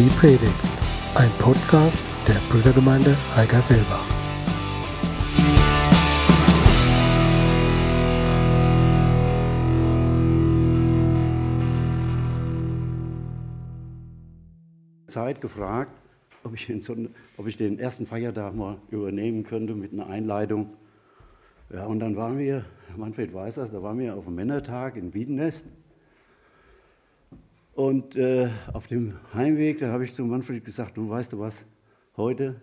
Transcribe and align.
Die 0.00 0.08
Predigt, 0.18 0.42
ein 1.14 1.28
Podcast 1.38 2.02
der 2.26 2.40
Brüdergemeinde 2.50 3.14
Heigerselbach. 3.36 4.08
Zeit 15.06 15.42
gefragt, 15.42 15.92
ob 16.44 16.54
ich, 16.54 16.72
so, 16.80 16.96
ob 17.36 17.46
ich, 17.46 17.58
den 17.58 17.78
ersten 17.78 18.06
Feiertag 18.06 18.54
mal 18.54 18.78
übernehmen 18.90 19.44
könnte 19.44 19.74
mit 19.74 19.92
einer 19.92 20.06
Einleitung. 20.06 20.70
Ja, 21.70 21.84
und 21.84 22.00
dann 22.00 22.16
waren 22.16 22.38
wir, 22.38 22.64
Manfred 22.96 23.34
weiß 23.34 23.56
das, 23.56 23.70
da 23.70 23.82
waren 23.82 23.98
wir 23.98 24.16
auf 24.16 24.24
dem 24.24 24.34
Männertag 24.34 24.96
in 24.96 25.12
Wiedenest. 25.12 25.66
Und 27.80 28.14
äh, 28.14 28.50
auf 28.74 28.88
dem 28.88 29.14
Heimweg, 29.32 29.78
da 29.78 29.90
habe 29.90 30.04
ich 30.04 30.14
zu 30.14 30.22
Manfred 30.22 30.62
gesagt, 30.66 30.98
du 30.98 31.08
weißt 31.08 31.32
du 31.32 31.38
was, 31.38 31.64
heute 32.14 32.60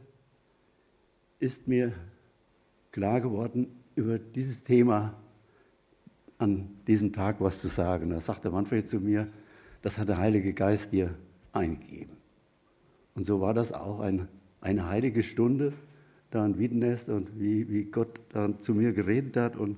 ist 1.39 1.67
mir 1.67 1.91
klar 2.91 3.19
geworden, 3.19 3.65
über 3.95 4.19
dieses 4.19 4.61
Thema 4.61 5.15
an 6.37 6.69
diesem 6.85 7.13
Tag 7.13 7.41
was 7.41 7.61
zu 7.61 7.67
sagen. 7.67 8.11
Da 8.11 8.21
sagte 8.21 8.51
Manfred 8.51 8.87
zu 8.87 8.99
mir, 8.99 9.27
das 9.81 9.97
hat 9.97 10.07
der 10.07 10.19
Heilige 10.19 10.53
Geist 10.53 10.93
dir 10.93 11.15
eingegeben. 11.51 12.15
Und 13.15 13.25
so 13.25 13.41
war 13.41 13.55
das 13.55 13.71
auch 13.71 14.01
ein, 14.01 14.27
eine 14.61 14.87
heilige 14.87 15.23
Stunde 15.23 15.73
da 16.29 16.45
in 16.45 16.59
Wiedenest 16.59 17.09
und 17.09 17.39
wie, 17.39 17.67
wie 17.71 17.85
Gott 17.85 18.19
dann 18.33 18.59
zu 18.59 18.75
mir 18.75 18.93
geredet 18.93 19.35
hat 19.35 19.55
und 19.55 19.77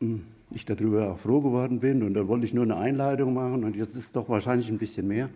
mh, 0.00 0.08
hm, 0.08 0.24
ich 0.54 0.64
darüber 0.64 1.12
auch 1.12 1.18
froh 1.18 1.40
geworden 1.40 1.80
bin. 1.80 2.02
Und 2.02 2.14
dann 2.14 2.28
wollte 2.28 2.44
ich 2.44 2.54
nur 2.54 2.64
eine 2.64 2.76
Einleitung 2.76 3.34
machen 3.34 3.64
und 3.64 3.76
jetzt 3.76 3.90
ist 3.90 4.04
es 4.04 4.12
doch 4.12 4.28
wahrscheinlich 4.28 4.68
ein 4.70 4.78
bisschen 4.78 5.06
mehr 5.08 5.30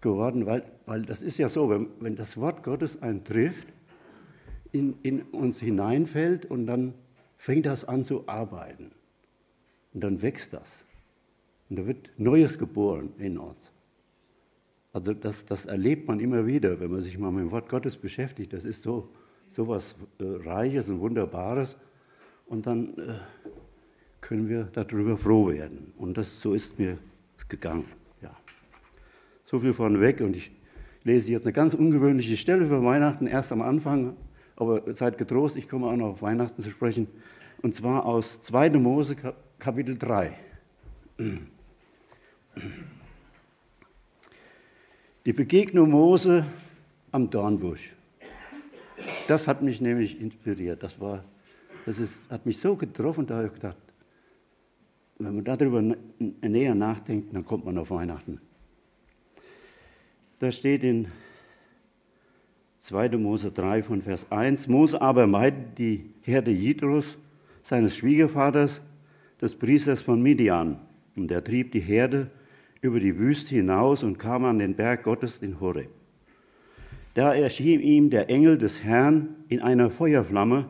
geworden, 0.00 0.46
weil, 0.46 0.64
weil 0.86 1.02
das 1.02 1.22
ist 1.22 1.38
ja 1.38 1.48
so, 1.48 1.70
wenn, 1.70 1.88
wenn 2.00 2.16
das 2.16 2.36
Wort 2.36 2.62
Gottes 2.62 3.02
einen 3.02 3.24
trifft, 3.24 3.68
in, 4.72 4.96
in 5.02 5.22
uns 5.22 5.60
hineinfällt 5.60 6.44
und 6.46 6.66
dann 6.66 6.94
fängt 7.36 7.66
das 7.66 7.84
an 7.84 8.04
zu 8.04 8.28
arbeiten. 8.28 8.90
Und 9.94 10.04
dann 10.04 10.22
wächst 10.22 10.52
das. 10.52 10.84
Und 11.70 11.78
da 11.78 11.86
wird 11.86 12.10
Neues 12.18 12.58
geboren 12.58 13.12
in 13.18 13.38
uns. 13.38 13.72
Also 14.92 15.14
das, 15.14 15.46
das 15.46 15.66
erlebt 15.66 16.08
man 16.08 16.20
immer 16.20 16.46
wieder, 16.46 16.80
wenn 16.80 16.90
man 16.90 17.00
sich 17.00 17.18
mal 17.18 17.30
mit 17.30 17.44
dem 17.44 17.50
Wort 17.50 17.68
Gottes 17.68 17.96
beschäftigt. 17.96 18.52
Das 18.52 18.64
ist 18.64 18.82
so, 18.82 19.08
so 19.50 19.68
was 19.68 19.94
äh, 20.18 20.24
Reiches 20.24 20.88
und 20.88 21.00
Wunderbares. 21.00 21.76
Und 22.46 22.66
dann 22.66 22.96
äh, 22.96 23.14
können 24.20 24.48
wir 24.48 24.64
darüber 24.72 25.16
froh 25.16 25.48
werden. 25.48 25.92
Und 25.96 26.16
das, 26.18 26.40
so 26.40 26.54
ist 26.54 26.78
mir 26.78 26.98
gegangen. 27.48 27.86
Ja. 28.22 28.36
So 29.46 29.60
viel 29.60 29.72
vorneweg. 29.72 30.20
Und 30.20 30.36
ich 30.36 30.50
lese 31.04 31.32
jetzt 31.32 31.46
eine 31.46 31.52
ganz 31.52 31.74
ungewöhnliche 31.74 32.36
Stelle 32.36 32.66
für 32.66 32.82
Weihnachten, 32.82 33.26
erst 33.26 33.52
am 33.52 33.62
Anfang. 33.62 34.16
Aber 34.56 34.92
seid 34.94 35.18
getrost, 35.18 35.56
ich 35.56 35.68
komme 35.68 35.86
auch 35.86 35.96
noch 35.96 36.08
auf 36.08 36.22
Weihnachten 36.22 36.62
zu 36.62 36.70
sprechen. 36.70 37.06
Und 37.62 37.74
zwar 37.74 38.04
aus 38.04 38.40
2. 38.40 38.70
Mose, 38.70 39.16
Kapitel 39.58 39.96
3. 39.96 40.32
Die 45.24 45.32
Begegnung 45.32 45.90
Mose 45.90 46.44
am 47.12 47.30
Dornbusch. 47.30 47.94
Das 49.26 49.46
hat 49.48 49.62
mich 49.62 49.80
nämlich 49.80 50.20
inspiriert. 50.20 50.82
Das, 50.82 51.00
war, 51.00 51.24
das 51.86 51.98
ist, 51.98 52.30
hat 52.30 52.46
mich 52.46 52.58
so 52.58 52.76
getroffen, 52.76 53.26
da 53.26 53.36
habe 53.36 53.48
ich 53.48 53.54
gedacht, 53.54 53.76
wenn 55.18 55.34
man 55.34 55.44
darüber 55.44 55.82
näher 56.42 56.74
nachdenkt, 56.74 57.34
dann 57.34 57.44
kommt 57.44 57.64
man 57.64 57.76
auf 57.78 57.90
Weihnachten. 57.90 58.40
Da 60.38 60.52
steht 60.52 60.84
in 60.84 61.08
2. 62.78 63.16
Mose 63.18 63.50
3 63.50 63.82
von 63.82 64.02
Vers 64.02 64.30
1, 64.30 64.68
Mose 64.68 65.00
aber 65.02 65.26
meidete 65.26 65.72
die 65.76 66.10
Herde 66.22 66.52
Jitros, 66.52 67.18
seines 67.62 67.96
Schwiegervaters, 67.96 68.82
des 69.40 69.54
Priesters 69.54 70.02
von 70.02 70.22
Midian, 70.22 70.78
und 71.16 71.30
er 71.30 71.42
trieb 71.42 71.72
die 71.72 71.80
Herde 71.80 72.30
über 72.80 73.00
die 73.00 73.18
Wüste 73.18 73.56
hinaus 73.56 74.04
und 74.04 74.18
kam 74.18 74.44
an 74.44 74.58
den 74.58 74.74
Berg 74.74 75.02
Gottes, 75.02 75.42
in 75.42 75.60
Horeb. 75.60 75.90
Da 77.14 77.34
erschien 77.34 77.80
ihm 77.80 78.10
der 78.10 78.30
Engel 78.30 78.58
des 78.58 78.84
Herrn 78.84 79.34
in 79.48 79.60
einer 79.60 79.90
Feuerflamme 79.90 80.66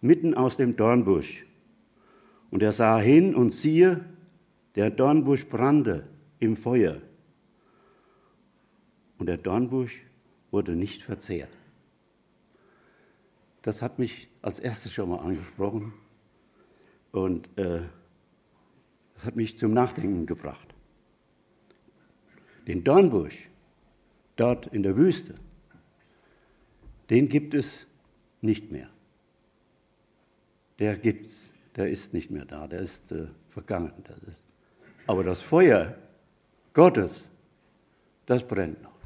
mitten 0.00 0.34
aus 0.34 0.56
dem 0.56 0.76
Dornbusch. 0.76 1.47
Und 2.50 2.62
er 2.62 2.72
sah 2.72 2.98
hin 2.98 3.34
und 3.34 3.50
siehe, 3.50 4.04
der 4.74 4.90
Dornbusch 4.90 5.46
brannte 5.46 6.06
im 6.38 6.56
Feuer. 6.56 7.00
Und 9.18 9.26
der 9.26 9.36
Dornbusch 9.36 10.02
wurde 10.50 10.76
nicht 10.76 11.02
verzehrt. 11.02 11.50
Das 13.62 13.82
hat 13.82 13.98
mich 13.98 14.28
als 14.40 14.58
erstes 14.58 14.92
schon 14.92 15.10
mal 15.10 15.18
angesprochen 15.18 15.92
und 17.12 17.48
äh, 17.58 17.80
das 19.14 19.26
hat 19.26 19.36
mich 19.36 19.58
zum 19.58 19.72
Nachdenken 19.74 20.26
gebracht 20.26 20.74
den 22.68 22.84
Dornbusch 22.84 23.48
dort 24.36 24.66
in 24.68 24.82
der 24.82 24.96
Wüste, 24.96 25.34
den 27.10 27.28
gibt 27.28 27.54
es 27.54 27.86
nicht 28.42 28.70
mehr. 28.70 28.90
Der 30.78 30.96
gibt's, 30.96 31.47
der 31.78 31.88
ist 31.88 32.12
nicht 32.12 32.30
mehr 32.30 32.44
da, 32.44 32.66
der 32.66 32.80
ist 32.80 33.12
äh, 33.12 33.28
vergangen. 33.48 33.92
Das 34.04 34.18
ist. 34.18 34.36
Aber 35.06 35.24
das 35.24 35.40
Feuer 35.40 35.94
Gottes, 36.74 37.28
das 38.26 38.46
brennt 38.46 38.82
noch. 38.82 38.98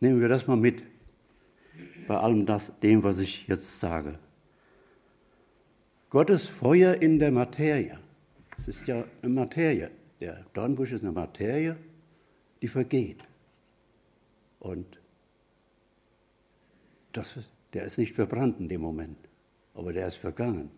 Nehmen 0.00 0.20
wir 0.20 0.28
das 0.28 0.46
mal 0.46 0.56
mit 0.56 0.82
bei 2.06 2.16
allem 2.16 2.44
das, 2.44 2.72
dem, 2.80 3.02
was 3.04 3.18
ich 3.18 3.46
jetzt 3.46 3.78
sage. 3.78 4.18
Gottes 6.10 6.48
Feuer 6.48 7.00
in 7.00 7.18
der 7.18 7.30
Materie. 7.30 7.98
Es 8.58 8.68
ist 8.68 8.86
ja 8.86 9.04
eine 9.22 9.32
Materie. 9.32 9.90
Der 10.20 10.44
Dornbusch 10.52 10.92
ist 10.92 11.02
eine 11.02 11.12
Materie, 11.12 11.76
die 12.60 12.68
vergeht. 12.68 13.24
Und 14.58 15.00
das, 17.12 17.38
der 17.72 17.84
ist 17.84 17.98
nicht 17.98 18.14
verbrannt 18.14 18.60
in 18.60 18.68
dem 18.68 18.80
Moment, 18.80 19.16
aber 19.74 19.92
der 19.92 20.08
ist 20.08 20.16
vergangen. 20.16 20.70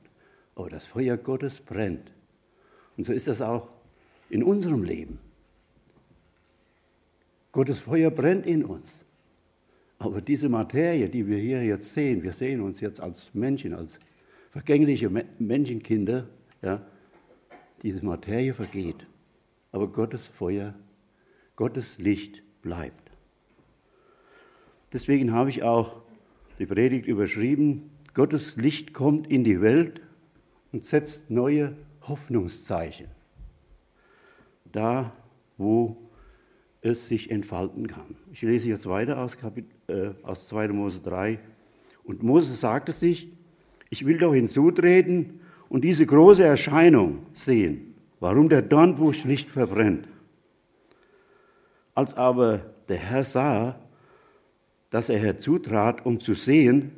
Aber 0.55 0.71
das 0.71 0.87
Feuer 0.87 1.17
Gottes 1.17 1.61
brennt. 1.61 2.13
Und 2.97 3.05
so 3.05 3.13
ist 3.13 3.27
das 3.27 3.41
auch 3.41 3.69
in 4.31 4.43
unserem 4.43 4.85
Leben. 4.85 5.19
Gottes 7.53 7.81
Feuer 7.81 8.11
brennt 8.11 8.47
in 8.47 8.65
uns. 8.65 9.01
Aber 9.99 10.21
diese 10.21 10.49
Materie, 10.49 11.09
die 11.09 11.27
wir 11.27 11.39
hier 11.39 11.65
jetzt 11.65 11.93
sehen, 11.93 12.23
wir 12.23 12.33
sehen 12.33 12.61
uns 12.61 12.81
jetzt 12.81 13.01
als 13.01 13.33
Menschen, 13.35 13.75
als 13.75 13.99
vergängliche 14.51 15.09
Menschenkinder, 15.39 16.29
ja, 16.63 16.81
diese 17.83 18.05
Materie 18.05 18.55
vergeht 18.55 19.07
aber 19.75 19.89
Gottes 19.89 20.29
Feuer, 20.29 20.73
Gottes 21.57 21.99
Licht 21.99 22.45
bleibt. 22.63 23.11
Deswegen 24.93 25.33
habe 25.33 25.51
ich 25.51 25.65
auch 25.65 26.01
die 26.61 26.67
Predigt 26.67 27.09
überschrieben, 27.09 27.91
Gottes 28.15 28.57
Licht 28.57 28.95
kommt 28.95 29.27
in 29.27 29.45
die 29.45 29.61
Welt 29.61 30.01
und 30.73 30.85
setzt 30.87 31.31
neue 31.31 31.77
Hoffnungszeichen. 32.03 33.09
Da, 34.73 35.13
wo 35.59 35.97
es 36.81 37.09
sich 37.09 37.31
entfalten 37.31 37.87
kann. 37.87 38.17
Ich 38.33 38.43
lese 38.43 38.69
jetzt 38.69 38.87
weiter 38.89 39.19
aus, 39.19 39.37
Kapit 39.37 39.67
äh, 39.89 40.11
aus 40.23 40.49
2. 40.49 40.69
Mose 40.69 41.01
3. 41.01 41.39
Und 42.05 42.23
Mose 42.23 42.55
sagte 42.55 42.93
sich, 42.93 43.33
ich 43.91 44.05
will 44.07 44.19
doch 44.19 44.35
hinzutreten 44.35 45.41
und 45.69 45.83
diese 45.83 46.07
große 46.07 46.45
Erscheinung 46.45 47.27
sehen 47.35 47.95
warum 48.25 48.49
der 48.49 48.63
Dornbusch 48.63 49.27
nicht 49.27 49.51
verbrennt. 49.51 50.09
Als 51.95 52.15
aber 52.15 52.63
der 52.89 52.97
Herr 52.97 53.23
sah, 53.23 53.79
dass 54.89 55.11
er 55.11 55.19
herzutrat, 55.19 56.07
um 56.07 56.19
zu 56.21 56.33
sehen, 56.33 56.93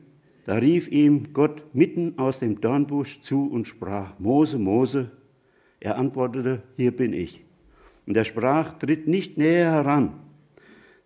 da 0.46 0.54
rief 0.54 0.86
ihm 0.92 1.32
Gott 1.32 1.74
mitten 1.74 2.20
aus 2.20 2.38
dem 2.38 2.60
Dornbusch 2.60 3.20
zu 3.20 3.50
und 3.50 3.66
sprach, 3.66 4.16
Mose, 4.20 4.58
Mose. 4.58 5.10
Er 5.80 5.98
antwortete, 5.98 6.62
hier 6.76 6.96
bin 6.96 7.12
ich. 7.12 7.44
Und 8.06 8.16
er 8.16 8.24
sprach, 8.24 8.78
tritt 8.78 9.08
nicht 9.08 9.36
näher 9.36 9.72
heran. 9.72 10.20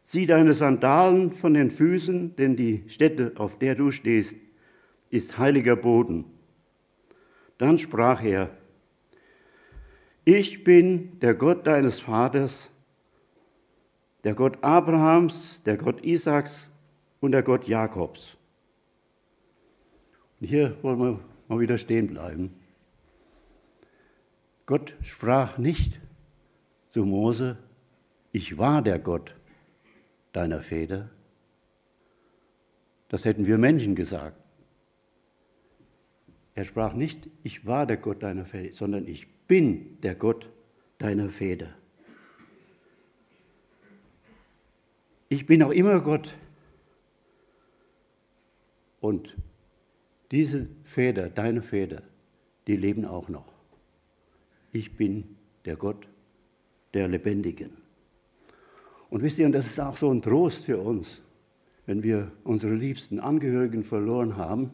Zieh 0.03 0.27
deine 0.27 0.53
Sandalen 0.53 1.33
von 1.33 1.55
den 1.55 1.71
Füßen, 1.71 2.37
denn 2.37 2.55
die 2.55 2.85
Stätte, 2.89 3.33
auf 3.37 3.59
der 3.59 3.75
du 3.77 3.91
stehst, 3.91 4.35
ist 5.09 5.39
heiliger 5.39 5.75
Boden. 5.75 6.27
Dann 7.57 7.79
sprach 7.79 8.23
er, 8.23 8.51
ich 10.27 10.65
bin 10.65 11.19
der 11.21 11.33
Gott 11.33 11.67
deines 11.67 12.01
Vaters, 12.01 12.71
der 14.23 14.35
Gott 14.35 14.59
Abrahams, 14.61 15.63
der 15.65 15.79
Gott 15.79 16.05
Isaaks 16.05 16.71
und 17.21 17.33
der 17.33 17.43
Gott 17.43 17.67
Jakobs. 17.67 18.37
Und 20.41 20.47
hier 20.47 20.83
wollen 20.83 20.99
wir 20.99 21.21
mal 21.49 21.61
wieder 21.61 21.79
stehen 21.79 22.09
bleiben. 22.09 22.55
Gott 24.67 24.95
sprach 25.03 25.59
nicht 25.59 26.01
zu 26.91 27.05
Mose, 27.05 27.59
ich 28.33 28.57
war 28.57 28.83
der 28.83 28.99
Gott 28.99 29.35
deiner 30.33 30.63
Väter. 30.63 31.11
Das 33.09 33.25
hätten 33.25 33.47
wir 33.47 33.59
Menschen 33.59 33.95
gesagt. 33.95 34.41
Er 36.55 36.65
sprach 36.65 36.95
nicht, 36.95 37.29
ich 37.43 37.67
war 37.67 37.87
der 37.87 37.97
Gott 37.97 38.23
deiner 38.23 38.45
Väter, 38.45 38.75
sondern 38.75 39.07
ich 39.07 39.29
bin 39.47 40.01
der 40.03 40.15
Gott 40.15 40.49
deiner 40.99 41.31
Väter. 41.31 41.75
Ich 45.29 45.47
bin 45.47 45.63
auch 45.63 45.71
immer 45.71 46.01
Gott. 46.01 46.35
Und 49.01 49.35
diese 50.31 50.69
Väter, 50.85 51.29
deine 51.29 51.63
Väter, 51.63 52.03
die 52.67 52.77
leben 52.77 53.05
auch 53.05 53.29
noch. 53.29 53.53
Ich 54.73 54.97
bin 54.97 55.37
der 55.65 55.77
Gott 55.77 56.07
der 56.95 57.09
Lebendigen. 57.09 57.73
Und 59.11 59.23
wisst 59.23 59.39
ihr, 59.39 59.47
und 59.47 59.53
das 59.53 59.67
ist 59.67 59.81
auch 59.81 59.97
so 59.97 60.13
ein 60.13 60.23
Trost 60.23 60.65
für 60.65 60.79
uns, 60.79 61.21
wenn 61.87 62.03
wir 62.03 62.31
unsere 62.45 62.75
liebsten 62.75 63.19
Angehörigen 63.19 63.83
verloren 63.83 64.37
haben, 64.37 64.71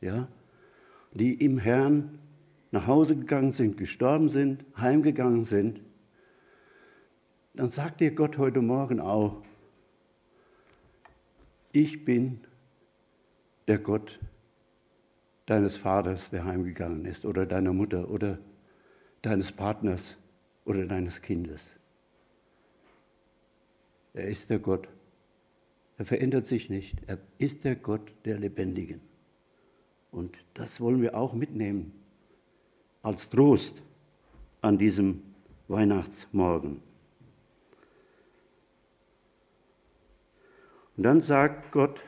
ja, 0.00 0.28
die 1.12 1.34
im 1.34 1.58
Herrn 1.58 2.18
nach 2.72 2.86
Hause 2.86 3.16
gegangen 3.16 3.52
sind, 3.52 3.76
gestorben 3.76 4.28
sind, 4.28 4.64
heimgegangen 4.76 5.44
sind, 5.44 5.80
dann 7.54 7.70
sagt 7.70 8.00
dir 8.00 8.10
Gott 8.10 8.36
heute 8.36 8.60
Morgen 8.60 9.00
auch, 9.00 9.42
ich 11.72 12.04
bin 12.04 12.40
der 13.68 13.78
Gott 13.78 14.18
deines 15.46 15.76
Vaters, 15.76 16.30
der 16.30 16.44
heimgegangen 16.44 17.04
ist, 17.04 17.24
oder 17.24 17.46
deiner 17.46 17.72
Mutter, 17.72 18.10
oder 18.10 18.38
deines 19.22 19.52
Partners, 19.52 20.16
oder 20.64 20.84
deines 20.84 21.22
Kindes. 21.22 21.70
Er 24.12 24.28
ist 24.28 24.50
der 24.50 24.58
Gott. 24.58 24.88
Er 25.98 26.04
verändert 26.04 26.46
sich 26.46 26.68
nicht. 26.68 26.96
Er 27.06 27.18
ist 27.38 27.64
der 27.64 27.76
Gott 27.76 28.12
der 28.24 28.38
Lebendigen. 28.38 29.00
Und 30.10 30.36
das 30.54 30.80
wollen 30.80 31.00
wir 31.02 31.16
auch 31.16 31.32
mitnehmen 31.32 31.92
als 33.02 33.28
Trost 33.28 33.82
an 34.62 34.78
diesem 34.78 35.22
Weihnachtsmorgen. 35.68 36.80
Und 40.96 41.02
dann 41.02 41.20
sagt 41.20 41.72
Gott 41.72 42.00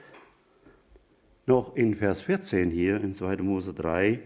noch 1.48 1.74
in 1.76 1.94
Vers 1.94 2.20
14 2.20 2.70
hier 2.70 3.00
in 3.00 3.14
2. 3.14 3.38
Mose 3.38 3.72
3, 3.72 4.20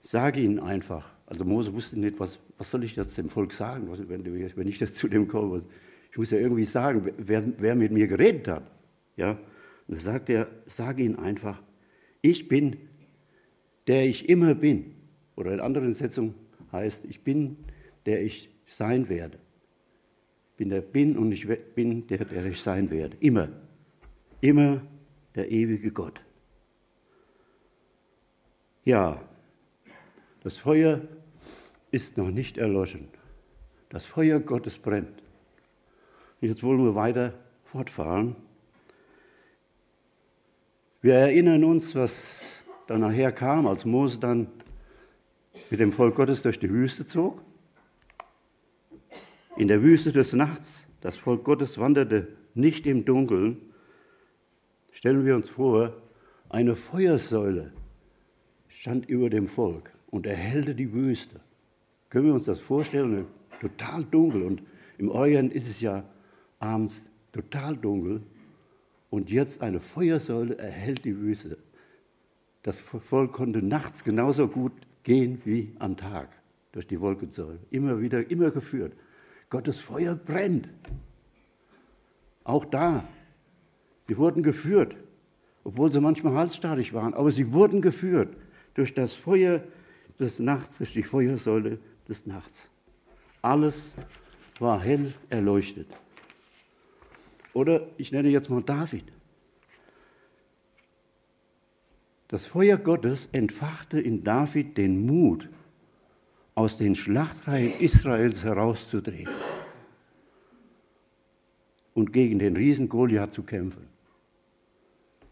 sage 0.00 0.40
ihnen 0.40 0.58
einfach, 0.58 1.08
also 1.26 1.44
Mose 1.44 1.72
wusste 1.72 1.98
nicht, 2.00 2.18
was, 2.18 2.40
was 2.58 2.70
soll 2.70 2.82
ich 2.84 2.96
jetzt 2.96 3.16
dem 3.16 3.28
Volk 3.28 3.52
sagen, 3.52 3.88
wenn, 4.08 4.24
wenn 4.24 4.66
ich 4.66 4.80
jetzt 4.80 4.96
zu 4.96 5.08
dem 5.08 5.28
komme. 5.28 5.62
Ich 6.10 6.18
muss 6.18 6.30
ja 6.30 6.38
irgendwie 6.38 6.64
sagen, 6.64 7.10
wer, 7.18 7.44
wer 7.58 7.74
mit 7.74 7.92
mir 7.92 8.06
geredet 8.06 8.48
hat. 8.48 8.70
Ja? 9.16 9.38
Und 9.88 9.96
da 9.96 10.00
sagt 10.00 10.28
er, 10.28 10.48
sage 10.66 11.04
ihnen 11.04 11.16
einfach, 11.16 11.62
ich 12.20 12.48
bin, 12.48 12.76
der 13.86 14.06
ich 14.06 14.28
immer 14.28 14.54
bin. 14.54 14.94
Oder 15.36 15.52
in 15.52 15.60
anderen 15.60 15.94
Setzungen 15.94 16.34
heißt, 16.70 17.04
ich 17.06 17.22
bin, 17.24 17.56
der 18.06 18.22
ich 18.22 18.50
sein 18.66 19.08
werde. 19.08 19.38
Bin 20.56 20.68
der 20.68 20.80
bin 20.80 21.16
und 21.16 21.32
ich 21.32 21.46
bin 21.74 22.06
der, 22.06 22.24
der 22.24 22.46
ich 22.46 22.60
sein 22.60 22.90
werde. 22.90 23.16
Immer. 23.20 23.48
Immer 24.42 24.82
der 25.36 25.50
ewige 25.50 25.92
Gott. 25.92 26.20
Ja, 28.84 29.22
das 30.42 30.58
Feuer 30.58 31.00
ist 31.92 32.16
noch 32.16 32.28
nicht 32.28 32.58
erloschen. 32.58 33.08
Das 33.88 34.04
Feuer 34.04 34.40
Gottes 34.40 34.78
brennt. 34.78 35.22
Jetzt 36.40 36.64
wollen 36.64 36.84
wir 36.84 36.96
weiter 36.96 37.34
fortfahren. 37.62 38.34
Wir 41.02 41.14
erinnern 41.14 41.62
uns, 41.62 41.94
was 41.94 42.64
dann 42.88 43.00
nachher 43.00 43.30
kam, 43.30 43.68
als 43.68 43.84
Mose 43.84 44.18
dann 44.18 44.48
mit 45.70 45.78
dem 45.78 45.92
Volk 45.92 46.16
Gottes 46.16 46.42
durch 46.42 46.58
die 46.58 46.70
Wüste 46.70 47.06
zog. 47.06 47.40
In 49.56 49.68
der 49.68 49.82
Wüste 49.82 50.10
des 50.10 50.32
Nachts, 50.32 50.84
das 51.00 51.16
Volk 51.16 51.44
Gottes 51.44 51.78
wanderte 51.78 52.26
nicht 52.54 52.86
im 52.86 53.04
Dunkeln. 53.04 53.71
Stellen 55.02 55.26
wir 55.26 55.34
uns 55.34 55.50
vor, 55.50 55.92
eine 56.48 56.76
Feuersäule 56.76 57.72
stand 58.68 59.08
über 59.08 59.30
dem 59.30 59.48
Volk 59.48 59.90
und 60.12 60.26
erhellte 60.26 60.76
die 60.76 60.92
Wüste. 60.92 61.40
Können 62.08 62.26
wir 62.26 62.34
uns 62.34 62.44
das 62.44 62.60
vorstellen? 62.60 63.26
Total 63.60 64.04
dunkel. 64.04 64.44
Und 64.44 64.62
im 64.98 65.08
Orient 65.08 65.52
ist 65.52 65.68
es 65.68 65.80
ja 65.80 66.04
abends 66.60 67.04
total 67.32 67.76
dunkel. 67.76 68.22
Und 69.10 69.28
jetzt 69.28 69.60
eine 69.60 69.80
Feuersäule 69.80 70.56
erhält 70.56 71.04
die 71.04 71.18
Wüste. 71.18 71.58
Das 72.62 72.78
Volk 72.78 73.32
konnte 73.32 73.60
nachts 73.60 74.04
genauso 74.04 74.46
gut 74.46 74.70
gehen 75.02 75.42
wie 75.44 75.74
am 75.80 75.96
Tag 75.96 76.28
durch 76.70 76.86
die 76.86 77.00
Wolkensäule. 77.00 77.58
Immer 77.72 78.00
wieder, 78.00 78.30
immer 78.30 78.52
geführt. 78.52 78.92
Gottes 79.50 79.80
Feuer 79.80 80.14
brennt. 80.14 80.68
Auch 82.44 82.64
da. 82.64 83.02
Sie 84.08 84.16
wurden 84.18 84.42
geführt, 84.42 84.96
obwohl 85.64 85.92
sie 85.92 86.00
manchmal 86.00 86.34
halsstarrig 86.34 86.92
waren, 86.92 87.14
aber 87.14 87.30
sie 87.30 87.52
wurden 87.52 87.80
geführt 87.80 88.36
durch 88.74 88.94
das 88.94 89.12
Feuer 89.12 89.62
des 90.18 90.38
Nachts, 90.38 90.78
durch 90.78 90.92
die 90.92 91.02
Feuersäule 91.02 91.78
des 92.08 92.26
Nachts. 92.26 92.68
Alles 93.42 93.94
war 94.58 94.80
hell 94.80 95.12
erleuchtet. 95.28 95.88
Oder 97.52 97.86
ich 97.96 98.12
nenne 98.12 98.28
jetzt 98.28 98.50
mal 98.50 98.62
David. 98.62 99.04
Das 102.28 102.46
Feuer 102.46 102.78
Gottes 102.78 103.28
entfachte 103.32 104.00
in 104.00 104.24
David 104.24 104.78
den 104.78 105.04
Mut, 105.04 105.48
aus 106.54 106.76
den 106.76 106.94
Schlachtreihen 106.94 107.78
Israels 107.78 108.44
herauszudrehen 108.44 109.28
und 111.94 112.12
gegen 112.12 112.38
den 112.38 112.56
Riesen 112.56 112.88
Goliath 112.88 113.32
zu 113.32 113.42
kämpfen. 113.42 113.86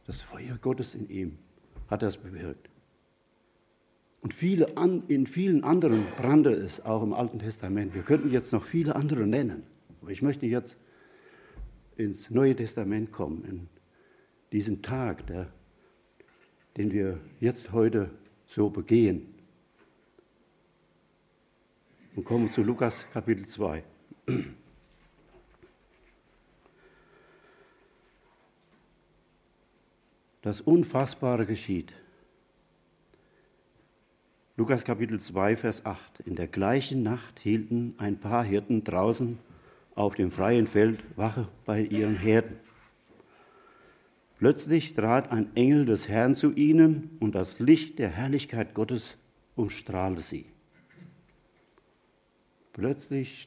Das 0.06 0.20
Feuer 0.22 0.58
Gottes 0.60 0.94
in 0.94 1.08
ihm 1.08 1.38
hat 1.88 2.02
das 2.02 2.16
bewirkt. 2.16 2.68
Und 4.22 4.34
viele 4.34 4.66
in 5.08 5.26
vielen 5.26 5.64
anderen 5.64 6.04
brannte 6.18 6.50
es 6.50 6.84
auch 6.84 7.02
im 7.02 7.14
Alten 7.14 7.38
Testament. 7.38 7.94
Wir 7.94 8.02
könnten 8.02 8.30
jetzt 8.30 8.52
noch 8.52 8.64
viele 8.64 8.96
andere 8.96 9.26
nennen. 9.26 9.62
Aber 10.02 10.10
ich 10.10 10.20
möchte 10.20 10.46
jetzt 10.46 10.76
ins 11.96 12.30
Neue 12.30 12.56
Testament 12.56 13.12
kommen, 13.12 13.44
in 13.44 13.68
diesen 14.52 14.82
Tag, 14.82 15.26
der, 15.26 15.52
den 16.76 16.92
wir 16.92 17.18
jetzt 17.40 17.72
heute 17.72 18.10
so 18.46 18.68
begehen. 18.68 19.34
Und 22.16 22.24
kommen 22.24 22.50
zu 22.50 22.62
Lukas 22.62 23.06
Kapitel 23.12 23.46
2. 23.46 23.82
Das 30.42 30.62
Unfassbare 30.62 31.44
geschieht. 31.44 31.92
Lukas 34.56 34.84
Kapitel 34.84 35.20
2, 35.20 35.56
Vers 35.56 35.84
8. 35.84 36.20
In 36.20 36.34
der 36.34 36.46
gleichen 36.46 37.02
Nacht 37.02 37.40
hielten 37.40 37.94
ein 37.98 38.18
paar 38.18 38.42
Hirten 38.42 38.82
draußen 38.82 39.38
auf 39.94 40.14
dem 40.14 40.30
freien 40.30 40.66
Feld 40.66 41.00
Wache 41.16 41.46
bei 41.66 41.82
ihren 41.82 42.16
Herden. 42.16 42.56
Plötzlich 44.38 44.94
trat 44.94 45.30
ein 45.30 45.54
Engel 45.56 45.84
des 45.84 46.08
Herrn 46.08 46.34
zu 46.34 46.52
ihnen 46.52 47.18
und 47.20 47.34
das 47.34 47.58
Licht 47.58 47.98
der 47.98 48.08
Herrlichkeit 48.08 48.72
Gottes 48.72 49.18
umstrahlte 49.56 50.22
sie. 50.22 50.46
Plötzlich, 52.72 53.46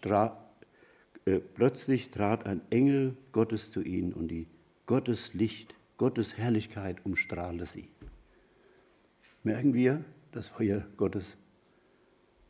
äh, 1.25 1.39
plötzlich 1.55 2.11
trat 2.11 2.45
ein 2.45 2.61
Engel 2.69 3.17
Gottes 3.31 3.71
zu 3.71 3.81
ihnen 3.81 4.13
und 4.13 4.27
die 4.27 4.45
Gottes 4.85 5.33
Licht, 5.33 5.73
Gottes 6.03 6.37
Herrlichkeit 6.37 6.97
umstrahlte 7.05 7.65
sie. 7.65 7.87
Merken 9.41 9.73
wir, 9.73 10.03
das 10.33 10.49
Feuer 10.49 10.85
Gottes 10.97 11.37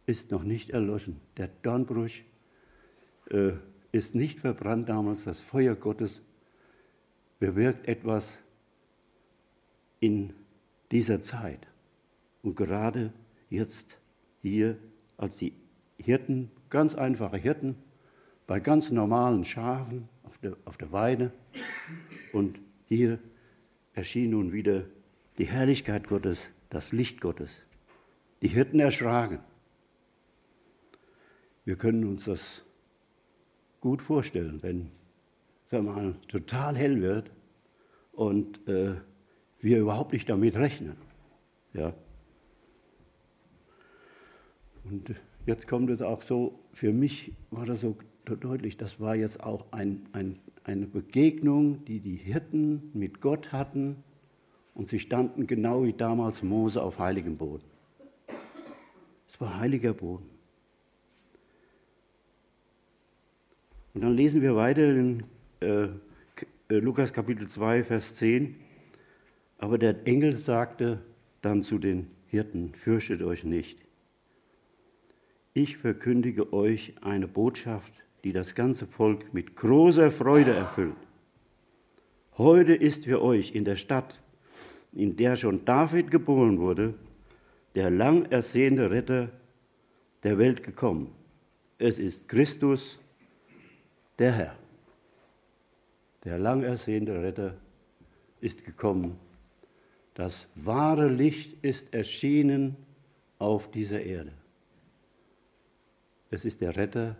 ist 0.08 0.32
noch 0.32 0.44
nicht 0.44 0.72
erloschen. 0.72 1.22
Der 1.38 1.50
Dornbruch 1.62 2.10
äh, 3.30 3.52
ist 3.92 4.16
nicht 4.16 4.40
verbrannt 4.40 4.90
damals. 4.90 5.26
Das 5.26 5.40
Feuer 5.40 5.76
Gottes 5.76 6.24
bewirkt 7.38 7.88
etwas 7.88 8.42
in 10.00 10.34
dieser 10.90 11.22
Zeit. 11.22 11.68
Und 12.42 12.56
gerade 12.56 13.14
jetzt 13.52 14.00
hier, 14.42 14.80
als 15.16 15.38
die 15.38 15.54
Hirten, 15.98 16.50
ganz 16.72 16.96
einfache 16.96 17.38
Hirten, 17.38 17.76
bei 18.48 18.60
ganz 18.60 18.90
normalen 18.90 19.46
Schafen 19.46 20.10
auf 20.24 20.40
der, 20.40 20.58
auf 20.66 20.78
der 20.78 20.92
Weide. 20.92 21.32
Und 22.32 22.60
hier 22.88 23.20
erschien 23.94 24.32
nun 24.32 24.52
wieder 24.52 24.86
die 25.38 25.46
Herrlichkeit 25.46 26.08
Gottes, 26.08 26.50
das 26.70 26.92
Licht 26.92 27.22
Gottes. 27.22 27.52
Die 28.42 28.48
Hirten 28.48 28.80
erschraken. 28.80 29.40
Wir 31.66 31.76
können 31.78 32.06
uns 32.06 32.26
das 32.26 32.64
gut 33.80 34.02
vorstellen, 34.02 34.62
wenn, 34.62 34.92
sagen 35.66 35.86
mal, 35.86 36.16
total 36.28 36.76
hell 36.76 37.02
wird 37.02 37.32
und 38.12 38.68
äh, 38.68 38.96
wir 39.60 39.80
überhaupt 39.80 40.14
nicht 40.14 40.30
damit 40.30 40.56
rechnen. 40.56 40.98
Ja. 41.74 41.94
Und 44.84 45.16
jetzt 45.46 45.68
kommt 45.68 45.90
es 45.90 46.02
auch 46.02 46.22
so, 46.22 46.60
für 46.74 46.92
mich 46.92 47.34
war 47.50 47.66
das 47.66 47.82
so 47.82 47.98
deutlich, 48.26 48.78
das 48.78 49.00
war 49.00 49.16
jetzt 49.16 49.44
auch 49.44 49.66
ein, 49.72 50.08
ein, 50.14 50.40
eine 50.64 50.86
Begegnung, 50.86 51.84
die 51.86 52.00
die 52.00 52.16
Hirten 52.16 52.92
mit 52.94 53.22
Gott 53.22 53.52
hatten 53.52 53.98
und 54.74 54.88
sie 54.88 55.00
standen 55.00 55.48
genau 55.48 55.84
wie 55.84 55.94
damals 55.94 56.42
Mose 56.42 56.82
auf 56.82 57.00
heiligem 57.00 57.38
Boden. 57.38 57.66
Es 59.28 59.40
war 59.40 59.58
heiliger 59.60 59.94
Boden. 59.94 60.30
Und 63.94 64.02
dann 64.02 64.14
lesen 64.14 64.42
wir 64.42 64.56
weiter 64.56 64.90
in 64.90 65.24
äh, 65.60 65.84
äh 65.84 65.90
Lukas 66.70 67.14
Kapitel 67.14 67.48
2, 67.48 67.84
Vers 67.84 68.16
10. 68.16 68.56
Aber 69.60 69.78
der 69.78 70.08
Engel 70.08 70.36
sagte 70.36 71.02
dann 71.42 71.62
zu 71.62 71.78
den 71.78 72.08
Hirten, 72.28 72.74
fürchtet 72.74 73.22
euch 73.22 73.44
nicht. 73.44 73.80
Ich 75.54 75.78
verkündige 75.78 76.52
euch 76.52 76.96
eine 77.02 77.28
Botschaft, 77.28 78.03
die 78.24 78.32
das 78.32 78.56
ganze 78.56 78.88
Volk 78.88 79.34
mit 79.34 79.56
großer 79.56 80.12
Freude 80.12 80.54
erfüllt. 80.54 80.96
Heute 82.38 82.74
ist 82.74 83.06
für 83.06 83.22
euch 83.22 83.54
in 83.54 83.66
der 83.66 83.76
Stadt, 83.76 84.20
in 84.94 85.16
der 85.16 85.36
schon 85.36 85.66
David 85.66 86.10
geboren 86.10 86.60
wurde, 86.60 86.94
der 87.76 87.90
lang 87.90 88.26
ersehnte 88.32 88.90
Retter 88.90 89.30
der 90.24 90.38
Welt 90.38 90.64
gekommen. 90.64 91.14
Es 91.78 92.00
ist 92.00 92.28
Christus, 92.30 93.00
der 94.20 94.32
Herr. 94.32 94.56
Der 96.24 96.40
lang 96.40 96.64
ersehnte 96.64 97.22
Retter 97.22 97.58
ist 98.40 98.64
gekommen. 98.64 99.20
Das 100.14 100.48
wahre 100.56 101.08
Licht 101.08 101.58
ist 101.64 101.94
erschienen 101.94 102.78
auf 103.40 103.70
dieser 103.72 104.02
Erde. 104.02 104.32
Es 106.30 106.46
ist 106.46 106.62
der 106.62 106.76
Retter 106.76 107.18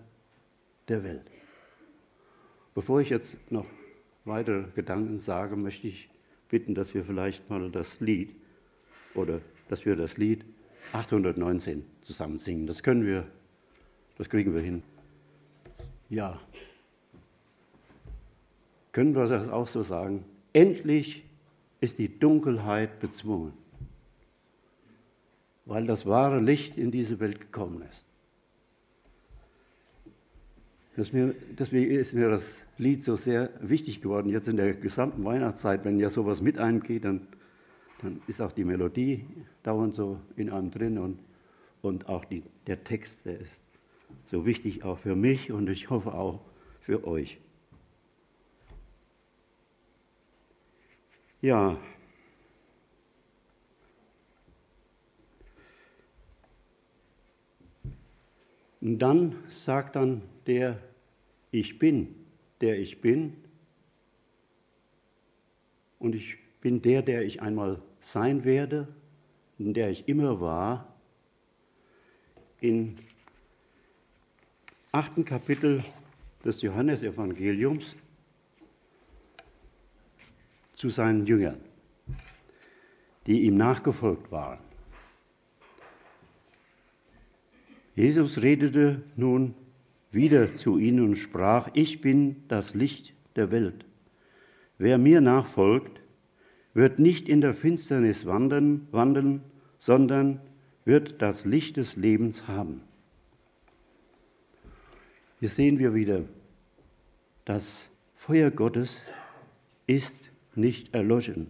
der 0.88 1.04
Welt. 1.04 1.30
Bevor 2.74 3.02
ich 3.02 3.10
jetzt 3.10 3.38
noch 3.52 3.66
weitere 4.26 4.64
Gedanken 4.76 5.20
sage, 5.20 5.56
möchte 5.56 5.88
ich 5.88 6.10
bitten, 6.50 6.76
dass 6.76 6.94
wir 6.94 7.04
vielleicht 7.04 7.50
mal 7.50 7.70
das 7.72 8.00
Lied 8.00 8.36
oder 9.16 9.42
dass 9.70 9.86
wir 9.86 9.96
das 9.96 10.18
Lied 10.18 10.46
819 10.92 11.86
zusammen 12.02 12.40
singen. 12.40 12.68
Das 12.68 12.84
können 12.84 13.06
wir, 13.06 13.28
das 14.18 14.30
kriegen 14.30 14.54
wir 14.54 14.62
hin. 14.62 14.84
Ja. 16.10 16.40
Können 18.92 19.16
wir 19.16 19.26
das 19.28 19.50
auch 19.50 19.68
so 19.68 19.82
sagen? 19.82 20.26
Endlich 20.52 21.24
ist 21.82 21.98
die 21.98 22.20
Dunkelheit 22.20 23.00
bezwungen, 23.00 23.54
weil 25.66 25.86
das 25.86 26.06
wahre 26.06 26.40
Licht 26.40 26.78
in 26.78 26.92
diese 26.92 27.20
Welt 27.20 27.42
gekommen 27.42 27.82
ist. 27.90 28.06
Deswegen 30.96 31.92
ist 31.92 32.14
mir 32.14 32.30
das 32.30 32.64
Lied 32.78 33.04
so 33.04 33.16
sehr 33.16 33.50
wichtig 33.62 34.02
geworden. 34.02 34.30
Jetzt 34.30 34.48
in 34.48 34.58
der 34.58 34.74
gesamten 34.74 35.26
Weihnachtszeit, 35.26 35.84
wenn 35.86 35.98
ja 35.98 36.10
sowas 36.10 36.40
mit 36.42 36.60
eingeht, 36.60 37.06
dann, 37.06 37.28
dann 38.02 38.22
ist 38.28 38.42
auch 38.42 38.52
die 38.52 38.64
Melodie 38.64 39.26
dauernd 39.64 39.96
so 39.96 40.20
in 40.36 40.52
einem 40.52 40.70
drin 40.70 41.00
und, 41.00 41.20
und 41.82 42.10
auch 42.10 42.26
die, 42.26 42.44
der 42.68 42.84
Text, 42.84 43.26
der 43.26 43.40
ist 43.40 43.60
so 44.26 44.46
wichtig 44.46 44.84
auch 44.84 45.00
für 45.00 45.16
mich 45.16 45.52
und 45.52 45.68
ich 45.68 45.90
hoffe 45.90 46.14
auch 46.14 46.42
für 46.80 47.08
euch. 47.08 47.40
Ja. 51.42 51.78
Und 58.84 59.00
dann 59.00 59.42
sagt 59.48 59.96
dann 59.96 60.22
der 60.46 60.78
Ich 61.52 61.80
bin, 61.80 62.14
der 62.60 62.78
ich 62.78 63.00
bin. 63.00 63.38
Und 66.00 66.16
ich 66.16 66.36
bin 66.60 66.82
der, 66.82 67.02
der 67.02 67.24
ich 67.24 67.42
einmal 67.42 67.82
sein 68.02 68.44
werde, 68.44 68.90
in 69.58 69.74
der 69.74 69.90
ich 69.90 70.10
immer 70.10 70.42
war. 70.42 70.94
In 72.60 72.98
achten 74.92 75.24
Kapitel 75.24 75.82
des 76.44 76.62
Johannesevangeliums 76.62 77.96
zu 80.74 80.90
seinen 80.90 81.26
Jüngern, 81.26 81.62
die 83.28 83.44
ihm 83.44 83.56
nachgefolgt 83.56 84.30
waren. 84.30 84.73
Jesus 87.96 88.42
redete 88.42 89.04
nun 89.16 89.54
wieder 90.12 90.56
zu 90.56 90.78
ihnen 90.78 91.04
und 91.06 91.16
sprach, 91.16 91.70
ich 91.74 92.02
bin 92.02 92.44
das 92.48 92.74
Licht 92.74 93.14
der 93.36 93.52
Welt. 93.52 93.86
Wer 94.78 94.98
mir 94.98 95.22
nachfolgt, 95.22 96.02
wird 96.74 97.00
nicht 97.00 97.30
in 97.30 97.42
der 97.42 97.54
Finsternis 97.54 98.26
wandern, 98.26 98.88
wandeln, 98.92 99.42
sondern 99.78 100.40
wird 100.86 101.22
das 101.22 101.46
Licht 101.46 101.78
des 101.78 101.96
Lebens 101.96 102.48
haben. 102.48 102.82
Hier 105.40 105.50
sehen 105.50 105.78
wir 105.78 105.94
wieder, 105.94 106.24
das 107.46 107.92
Feuer 108.16 108.50
Gottes 108.50 109.02
ist 109.88 110.16
nicht 110.56 110.94
erloschen. 110.94 111.48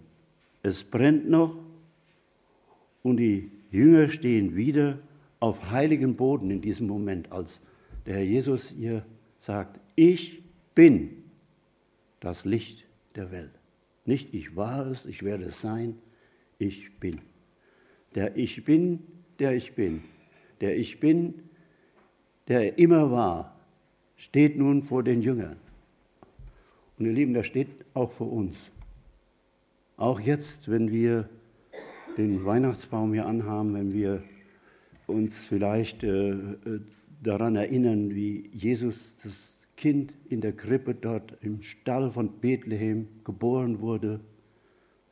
Es 0.62 0.83
brennt 0.83 1.29
noch 1.29 1.55
und 3.01 3.17
die 3.17 3.51
Jünger 3.71 4.09
stehen 4.09 4.55
wieder 4.55 4.97
auf 5.43 5.71
heiligem 5.71 6.15
Boden 6.15 6.50
in 6.51 6.62
diesem 6.62 6.88
Moment, 6.88 7.33
als 7.33 7.62
der 8.05 8.13
Herr 8.15 8.23
Jesus 8.23 8.71
ihr 8.71 9.05
sagt, 9.39 9.77
ich 9.97 10.41
bin 10.73 11.21
das 12.21 12.45
Licht 12.45 12.85
der 13.15 13.29
Welt. 13.29 13.51
Nicht 14.05 14.33
ich 14.33 14.55
war 14.55 14.88
es, 14.88 15.05
ich 15.05 15.21
werde 15.23 15.43
es 15.43 15.59
sein, 15.59 15.97
ich 16.59 16.97
bin. 16.97 17.19
Der 18.15 18.38
Ich 18.38 18.63
bin, 18.63 19.00
der 19.38 19.53
ich 19.53 19.75
bin. 19.75 20.05
Der 20.62 20.77
Ich 20.77 21.01
bin, 21.01 21.33
der 22.47 22.77
immer 22.77 23.12
war, 23.12 23.59
steht 24.15 24.57
nun 24.57 24.81
vor 24.81 25.03
den 25.03 25.21
Jüngern. 25.21 25.57
Und 26.97 27.05
ihr 27.05 27.12
Lieben, 27.12 27.33
der 27.33 27.43
steht 27.43 27.67
auch 27.93 28.13
vor 28.13 28.31
uns. 28.31 28.71
Auch 29.97 30.21
jetzt, 30.21 30.71
wenn 30.71 30.89
wir 30.89 31.27
den 32.15 32.45
Weihnachtsbaum 32.45 33.12
hier 33.12 33.25
anhaben, 33.25 33.73
wenn 33.73 33.91
wir 33.91 34.23
uns 35.07 35.45
vielleicht 35.45 36.03
äh, 36.03 36.31
äh, 36.31 36.81
daran 37.22 37.55
erinnern, 37.55 38.13
wie 38.13 38.50
Jesus, 38.53 39.15
das 39.24 39.67
Kind 39.75 40.13
in 40.29 40.41
der 40.41 40.53
Krippe 40.53 40.93
dort 40.93 41.38
im 41.41 41.62
Stall 41.62 42.12
von 42.12 42.39
Bethlehem 42.39 43.07
geboren 43.24 43.81
wurde. 43.81 44.19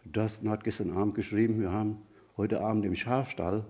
Dustin 0.05 0.49
hat 0.49 0.63
gestern 0.63 0.91
Abend 0.91 1.15
geschrieben, 1.15 1.59
wir 1.59 1.71
haben 1.71 1.97
heute 2.37 2.61
Abend 2.61 2.85
im 2.85 2.95
Schafstall 2.95 3.65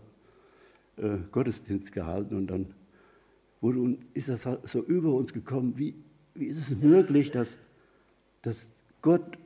äh, 0.97 1.17
Gottesdienst 1.31 1.91
gehalten 1.91 2.35
und 2.35 2.47
dann 2.47 2.73
wurde, 3.61 3.97
ist 4.13 4.29
das 4.29 4.47
so 4.63 4.81
über 4.81 5.13
uns 5.13 5.33
gekommen, 5.33 5.73
wie, 5.77 5.95
wie 6.35 6.45
ist 6.45 6.57
es 6.57 6.81
möglich, 6.81 7.31
dass, 7.31 7.57
dass 8.41 8.69
Gott 9.01 9.37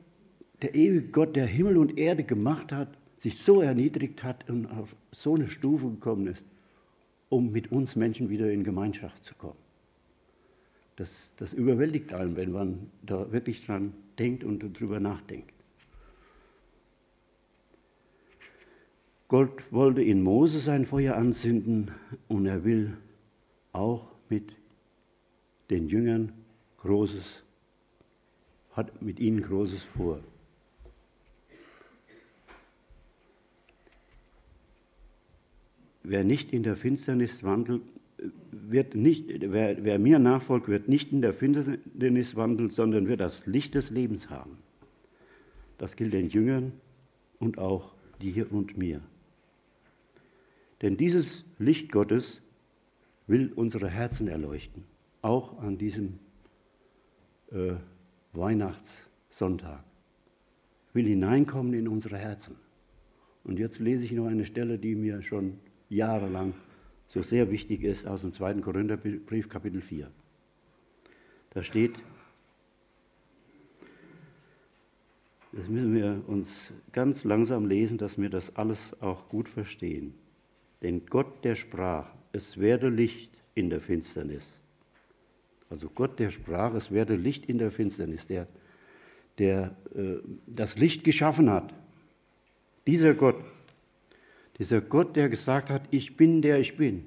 der 0.62 0.74
ewige 0.74 1.08
Gott, 1.08 1.36
der 1.36 1.46
Himmel 1.46 1.76
und 1.76 1.98
Erde 1.98 2.24
gemacht 2.24 2.72
hat, 2.72 2.88
sich 3.18 3.38
so 3.38 3.60
erniedrigt 3.60 4.22
hat 4.22 4.48
und 4.48 4.66
auf 4.66 4.94
so 5.10 5.34
eine 5.34 5.48
Stufe 5.48 5.88
gekommen 5.88 6.26
ist, 6.26 6.44
um 7.28 7.50
mit 7.50 7.72
uns 7.72 7.96
Menschen 7.96 8.30
wieder 8.30 8.50
in 8.50 8.64
Gemeinschaft 8.64 9.24
zu 9.24 9.34
kommen. 9.34 9.58
Das, 10.96 11.32
das 11.36 11.52
überwältigt 11.52 12.14
einen, 12.14 12.36
wenn 12.36 12.52
man 12.52 12.90
da 13.02 13.30
wirklich 13.32 13.64
dran 13.66 13.92
denkt 14.18 14.44
und 14.44 14.62
darüber 14.62 15.00
nachdenkt. 15.00 15.52
Gott 19.28 19.64
wollte 19.72 20.02
in 20.02 20.22
Mose 20.22 20.60
sein 20.60 20.86
Feuer 20.86 21.16
anzünden 21.16 21.90
und 22.28 22.46
er 22.46 22.64
will 22.64 22.96
auch 23.72 24.06
mit 24.28 24.54
den 25.68 25.88
Jüngern 25.88 26.32
Großes, 26.78 27.42
hat 28.72 29.02
mit 29.02 29.18
ihnen 29.18 29.42
Großes 29.42 29.82
vor. 29.82 30.20
Wer 36.08 36.24
nicht 36.24 36.52
in 36.52 36.62
der 36.62 36.76
Finsternis 36.76 37.42
wandelt, 37.42 37.82
wird 38.50 38.94
nicht, 38.94 39.26
wer, 39.28 39.84
wer 39.84 39.98
mir 39.98 40.18
nachfolgt, 40.18 40.68
wird 40.68 40.88
nicht 40.88 41.12
in 41.12 41.20
der 41.20 41.34
Finsternis 41.34 42.36
wandeln, 42.36 42.70
sondern 42.70 43.08
wird 43.08 43.20
das 43.20 43.46
Licht 43.46 43.74
des 43.74 43.90
Lebens 43.90 44.30
haben. 44.30 44.58
Das 45.78 45.96
gilt 45.96 46.12
den 46.12 46.28
Jüngern 46.28 46.72
und 47.38 47.58
auch 47.58 47.92
dir 48.22 48.50
und 48.52 48.78
mir. 48.78 49.02
Denn 50.80 50.96
dieses 50.96 51.44
Licht 51.58 51.92
Gottes 51.92 52.40
will 53.26 53.52
unsere 53.54 53.88
Herzen 53.88 54.28
erleuchten, 54.28 54.84
auch 55.22 55.58
an 55.58 55.76
diesem 55.76 56.18
äh, 57.50 57.74
Weihnachtssonntag. 58.32 59.82
Will 60.92 61.06
hineinkommen 61.06 61.74
in 61.74 61.88
unsere 61.88 62.16
Herzen. 62.16 62.56
Und 63.44 63.58
jetzt 63.58 63.80
lese 63.80 64.04
ich 64.04 64.12
noch 64.12 64.26
eine 64.26 64.46
Stelle, 64.46 64.78
die 64.78 64.94
mir 64.94 65.22
schon 65.22 65.58
jahrelang 65.88 66.54
so 67.08 67.22
sehr 67.22 67.50
wichtig 67.50 67.82
ist, 67.82 68.06
aus 68.06 68.22
dem 68.22 68.32
2. 68.32 68.54
Korintherbrief, 68.54 69.48
Kapitel 69.48 69.80
4. 69.80 70.10
Da 71.50 71.62
steht, 71.62 71.98
das 75.52 75.68
müssen 75.68 75.94
wir 75.94 76.22
uns 76.26 76.72
ganz 76.92 77.24
langsam 77.24 77.66
lesen, 77.66 77.96
dass 77.98 78.18
wir 78.18 78.28
das 78.28 78.54
alles 78.56 79.00
auch 79.00 79.28
gut 79.28 79.48
verstehen. 79.48 80.14
Denn 80.82 81.06
Gott, 81.06 81.44
der 81.44 81.54
sprach, 81.54 82.12
es 82.32 82.58
werde 82.58 82.88
Licht 82.88 83.40
in 83.54 83.70
der 83.70 83.80
Finsternis. 83.80 84.46
Also 85.70 85.88
Gott, 85.88 86.18
der 86.18 86.30
sprach, 86.30 86.74
es 86.74 86.90
werde 86.90 87.16
Licht 87.16 87.46
in 87.46 87.58
der 87.58 87.70
Finsternis, 87.70 88.26
der, 88.26 88.46
der 89.38 89.76
äh, 89.94 90.16
das 90.46 90.76
Licht 90.76 91.04
geschaffen 91.04 91.50
hat. 91.50 91.74
Dieser 92.86 93.14
Gott, 93.14 93.42
dieser 94.58 94.80
Gott, 94.80 95.16
der 95.16 95.28
gesagt 95.28 95.70
hat, 95.70 95.82
ich 95.90 96.16
bin 96.16 96.42
der 96.42 96.58
ich 96.58 96.76
bin, 96.76 97.04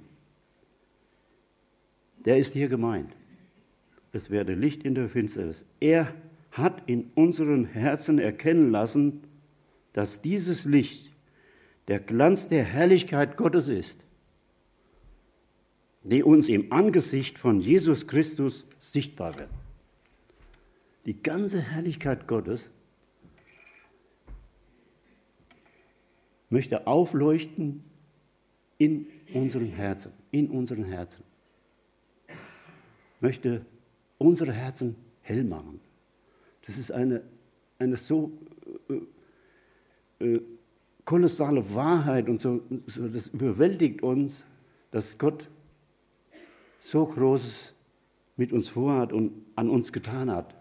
der 2.25 2.37
ist 2.37 2.53
hier 2.53 2.67
gemeint. 2.67 3.15
Es 4.11 4.29
werde 4.29 4.53
Licht 4.53 4.83
in 4.83 4.95
der 4.95 5.09
Finsternis. 5.09 5.65
Er 5.79 6.13
hat 6.51 6.89
in 6.89 7.11
unseren 7.15 7.65
Herzen 7.65 8.19
erkennen 8.19 8.71
lassen, 8.71 9.21
dass 9.93 10.21
dieses 10.21 10.65
Licht 10.65 11.11
der 11.87 11.99
Glanz 11.99 12.47
der 12.47 12.63
Herrlichkeit 12.63 13.37
Gottes 13.37 13.67
ist, 13.67 13.97
die 16.03 16.23
uns 16.23 16.49
im 16.49 16.71
Angesicht 16.71 17.37
von 17.37 17.59
Jesus 17.59 18.07
Christus 18.07 18.65
sichtbar 18.77 19.37
wird. 19.37 19.49
Die 21.05 21.21
ganze 21.21 21.61
Herrlichkeit 21.61 22.27
Gottes 22.27 22.71
möchte 26.49 26.87
aufleuchten 26.87 27.83
in 28.77 29.07
unseren 29.33 29.67
Herzen, 29.67 30.11
in 30.31 30.49
unseren 30.49 30.85
Herzen. 30.85 31.23
Möchte 33.19 33.65
unsere 34.17 34.53
Herzen 34.53 34.95
hell 35.21 35.43
machen. 35.43 35.79
Das 36.65 36.77
ist 36.77 36.91
eine, 36.91 37.21
eine 37.77 37.97
so 37.97 38.31
äh, 40.19 40.25
äh, 40.25 40.41
kolossale 41.05 41.73
Wahrheit 41.73 42.29
und 42.29 42.39
so, 42.39 42.61
so, 42.87 43.07
das 43.07 43.29
überwältigt 43.29 44.03
uns, 44.03 44.45
dass 44.91 45.17
Gott 45.17 45.49
so 46.79 47.05
Großes 47.05 47.73
mit 48.37 48.53
uns 48.53 48.69
vorhat 48.69 49.11
und 49.11 49.33
an 49.55 49.69
uns 49.69 49.91
getan 49.91 50.31
hat, 50.31 50.55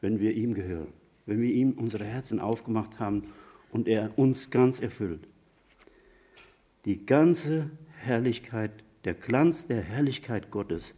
wenn 0.00 0.18
wir 0.20 0.32
ihm 0.32 0.54
gehören, 0.54 0.92
wenn 1.26 1.40
wir 1.42 1.52
ihm 1.52 1.72
unsere 1.72 2.04
Herzen 2.04 2.40
aufgemacht 2.40 2.98
haben 2.98 3.24
und 3.70 3.88
er 3.88 4.16
uns 4.18 4.50
ganz 4.50 4.80
erfüllt. 4.80 5.27
Die 6.88 7.04
ganze 7.04 7.70
Herrlichkeit, 7.98 8.70
der 9.04 9.12
Glanz 9.12 9.66
der 9.66 9.82
Herrlichkeit 9.82 10.50
Gottes, 10.50 10.94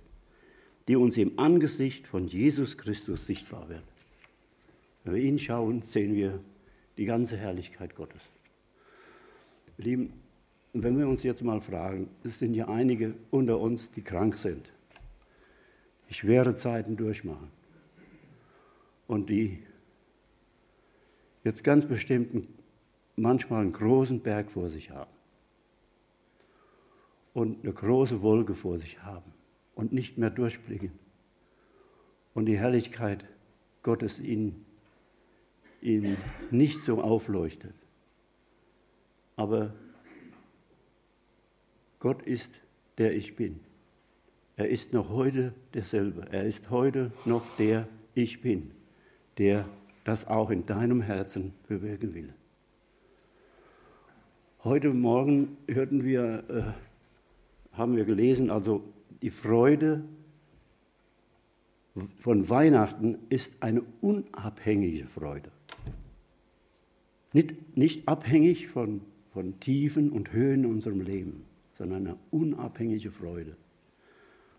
die 0.87 0.95
uns 0.95 1.17
im 1.17 1.37
Angesicht 1.37 2.07
von 2.07 2.29
Jesus 2.29 2.79
Christus 2.79 3.27
sichtbar 3.27 3.69
wird. 3.69 3.83
Wenn 5.03 5.15
wir 5.15 5.21
ihn 5.21 5.41
schauen, 5.41 5.83
sehen 5.83 6.15
wir 6.15 6.39
die 6.97 7.07
ganze 7.07 7.37
Herrlichkeit 7.37 7.97
Gottes. 7.97 8.23
Lieben, 9.79 10.13
wenn 10.75 10.97
wir 10.97 11.09
uns 11.09 11.25
jetzt 11.25 11.43
mal 11.43 11.61
fragen, 11.61 12.09
es 12.23 12.39
sind 12.39 12.55
ja 12.55 12.69
einige 12.69 13.15
unter 13.33 13.59
uns, 13.59 13.91
die 13.91 14.03
krank 14.03 14.39
sind, 14.39 14.71
die 16.09 16.15
schwere 16.15 16.55
Zeiten 16.55 16.97
durchmachen 16.97 17.49
und 19.09 19.29
die 19.29 19.59
jetzt 21.43 21.65
ganz 21.65 21.85
bestimmt 21.85 22.47
manchmal 23.17 23.63
einen 23.63 23.73
großen 23.73 24.21
Berg 24.21 24.53
vor 24.53 24.71
sich 24.71 24.93
haben 24.93 25.11
und 27.34 27.62
eine 27.62 27.73
große 27.73 28.23
Wolke 28.23 28.54
vor 28.54 28.78
sich 28.78 29.02
haben 29.02 29.32
und 29.75 29.93
nicht 29.93 30.19
mehr 30.19 30.30
durchblicken 30.30 30.93
und 32.34 32.47
die 32.47 32.58
Herrlichkeit 32.58 33.25
Gottes 33.82 34.19
ihnen, 34.19 34.64
ihnen 35.80 36.16
nicht 36.50 36.82
so 36.82 37.00
aufleuchtet. 37.02 37.75
Aber 39.36 39.73
Gott 41.99 42.23
ist 42.23 42.60
der 42.99 43.14
ich 43.14 43.36
bin. 43.36 43.60
Er 44.56 44.69
ist 44.69 44.93
noch 44.93 45.08
heute 45.08 45.54
derselbe. 45.73 46.26
Er 46.30 46.45
ist 46.45 46.71
heute 46.71 47.12
noch 47.25 47.43
der 47.56 47.88
ich 48.14 48.43
bin, 48.43 48.73
der 49.38 49.64
das 50.04 50.26
auch 50.26 50.50
in 50.50 50.66
deinem 50.66 51.00
Herzen 51.00 51.54
bewirken 51.66 52.14
will. 52.14 52.34
Heute 54.62 54.90
Morgen 54.90 55.56
hörten 55.66 56.04
wir, 56.04 56.45
äh, 56.50 56.90
haben 57.73 57.97
wir 57.97 58.04
gelesen, 58.04 58.50
also 58.50 58.83
die 59.23 59.30
Freude 59.30 60.04
von 62.19 62.49
Weihnachten 62.49 63.19
ist 63.28 63.54
eine 63.61 63.83
unabhängige 64.00 65.06
Freude. 65.06 65.50
Nicht, 67.33 67.76
nicht 67.76 68.09
abhängig 68.09 68.69
von, 68.69 69.02
von 69.33 69.59
Tiefen 69.61 70.11
und 70.11 70.33
Höhen 70.33 70.65
in 70.65 70.71
unserem 70.71 71.00
Leben, 71.00 71.45
sondern 71.78 72.06
eine 72.06 72.17
unabhängige 72.30 73.11
Freude. 73.11 73.56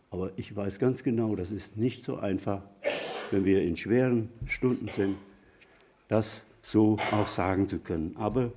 Aber 0.09 0.31
ich 0.35 0.55
weiß 0.55 0.79
ganz 0.79 1.03
genau, 1.03 1.35
das 1.35 1.51
ist 1.51 1.77
nicht 1.77 2.03
so 2.03 2.17
einfach, 2.17 2.63
wenn 3.31 3.45
wir 3.45 3.61
in 3.63 3.77
schweren 3.77 4.29
Stunden 4.45 4.89
sind, 4.89 5.15
das 6.07 6.43
so 6.63 6.97
auch 7.11 7.27
sagen 7.27 7.67
zu 7.67 7.79
können. 7.79 8.15
Aber 8.17 8.51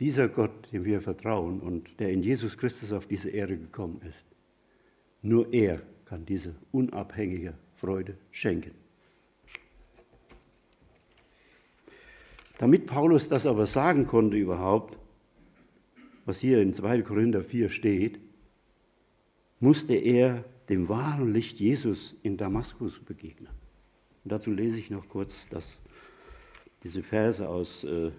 dieser 0.00 0.28
Gott, 0.28 0.72
dem 0.72 0.84
wir 0.84 1.00
vertrauen 1.00 1.60
und 1.60 1.98
der 1.98 2.10
in 2.10 2.22
Jesus 2.22 2.58
Christus 2.58 2.92
auf 2.92 3.06
diese 3.06 3.30
Erde 3.30 3.56
gekommen 3.56 4.00
ist, 4.08 4.24
nur 5.22 5.52
er 5.52 5.80
kann 6.04 6.26
diese 6.26 6.54
unabhängige 6.72 7.54
Freude 7.74 8.16
schenken. 8.30 8.72
Damit 12.58 12.86
Paulus 12.86 13.28
das 13.28 13.46
aber 13.46 13.66
sagen 13.66 14.06
konnte 14.06 14.36
überhaupt, 14.36 14.96
was 16.24 16.40
hier 16.40 16.60
in 16.60 16.72
2. 16.72 17.02
Korinther 17.02 17.42
4 17.42 17.68
steht, 17.68 18.18
musste 19.60 19.94
er 19.94 20.44
dem 20.68 20.88
wahren 20.88 21.32
Licht 21.32 21.60
Jesus 21.60 22.14
in 22.22 22.36
Damaskus 22.36 22.98
begegnen. 22.98 23.48
Und 24.24 24.32
dazu 24.32 24.50
lese 24.50 24.78
ich 24.78 24.90
noch 24.90 25.08
kurz 25.08 25.46
das, 25.50 25.78
diese 26.82 27.02
Verse 27.02 27.46
aus 27.48 27.84
äh, 27.84 28.10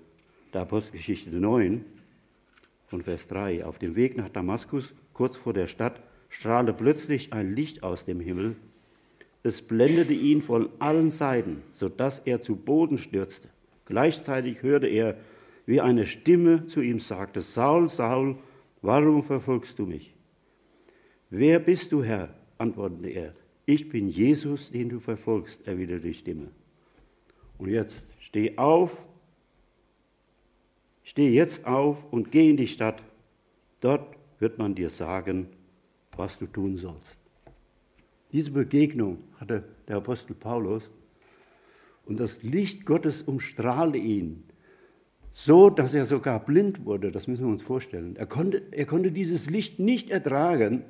der 0.54 0.62
Apostelgeschichte 0.62 1.30
9 1.30 1.84
von 2.88 3.02
Vers 3.02 3.28
3. 3.28 3.66
Auf 3.66 3.80
dem 3.80 3.96
Weg 3.96 4.18
nach 4.18 4.30
Damaskus, 4.30 4.94
kurz 5.14 5.36
vor 5.36 5.54
der 5.54 5.68
Stadt, 5.68 6.02
strahlte 6.30 6.74
plötzlich 6.74 7.34
ein 7.34 7.56
Licht 7.56 7.84
aus 7.84 8.06
dem 8.06 8.20
Himmel. 8.20 8.56
Es 9.44 9.62
blendete 9.62 10.14
ihn 10.14 10.42
von 10.42 10.70
allen 10.80 11.10
Seiten, 11.10 11.64
sodass 11.72 12.20
er 12.20 12.42
zu 12.42 12.56
Boden 12.56 12.98
stürzte. 12.98 13.50
Gleichzeitig 13.86 14.62
hörte 14.64 14.88
er, 14.88 15.18
wie 15.66 15.82
eine 15.82 16.06
Stimme 16.06 16.66
zu 16.66 16.82
ihm 16.82 17.00
sagte, 17.00 17.42
Saul, 17.42 17.90
Saul, 17.90 18.38
warum 18.82 19.24
verfolgst 19.24 19.80
du 19.80 19.86
mich? 19.86 20.14
Wer 21.30 21.60
bist 21.60 21.92
du, 21.92 22.04
Herr? 22.04 22.34
antwortete 22.58 23.10
er. 23.10 23.34
Ich 23.66 23.90
bin 23.90 24.08
Jesus, 24.08 24.72
den 24.72 24.90
du 24.90 25.00
verfolgst, 25.00 25.68
erwiderte 25.68 26.08
die 26.08 26.14
Stimme. 26.14 26.48
Und 27.58 27.70
jetzt 27.70 28.10
steh 28.20 28.58
auf 28.58 29.07
Steh 31.08 31.30
jetzt 31.30 31.66
auf 31.66 32.12
und 32.12 32.34
geh 32.34 32.50
in 32.50 32.58
die 32.58 32.68
Stadt. 32.68 33.02
Dort 33.80 34.18
wird 34.40 34.58
man 34.58 34.76
dir 34.76 34.90
sagen, 34.90 35.48
was 36.18 36.38
du 36.38 36.48
tun 36.48 36.76
sollst. 36.76 37.16
Diese 38.34 38.52
Begegnung 38.52 39.20
hatte 39.40 39.64
der 39.88 39.96
Apostel 39.96 40.34
Paulus 40.34 40.92
und 42.06 42.20
das 42.20 42.44
Licht 42.44 42.86
Gottes 42.86 43.22
umstrahlte 43.22 43.98
ihn, 43.98 44.44
so 45.32 45.70
dass 45.70 45.94
er 45.94 46.04
sogar 46.04 46.44
blind 46.44 46.84
wurde. 46.84 47.10
Das 47.10 47.26
müssen 47.26 47.46
wir 47.46 47.52
uns 47.52 47.62
vorstellen. 47.62 48.18
Er 48.18 48.28
konnte, 48.28 48.64
er 48.72 48.86
konnte 48.86 49.14
dieses 49.14 49.50
Licht 49.50 49.80
nicht 49.80 50.10
ertragen. 50.10 50.84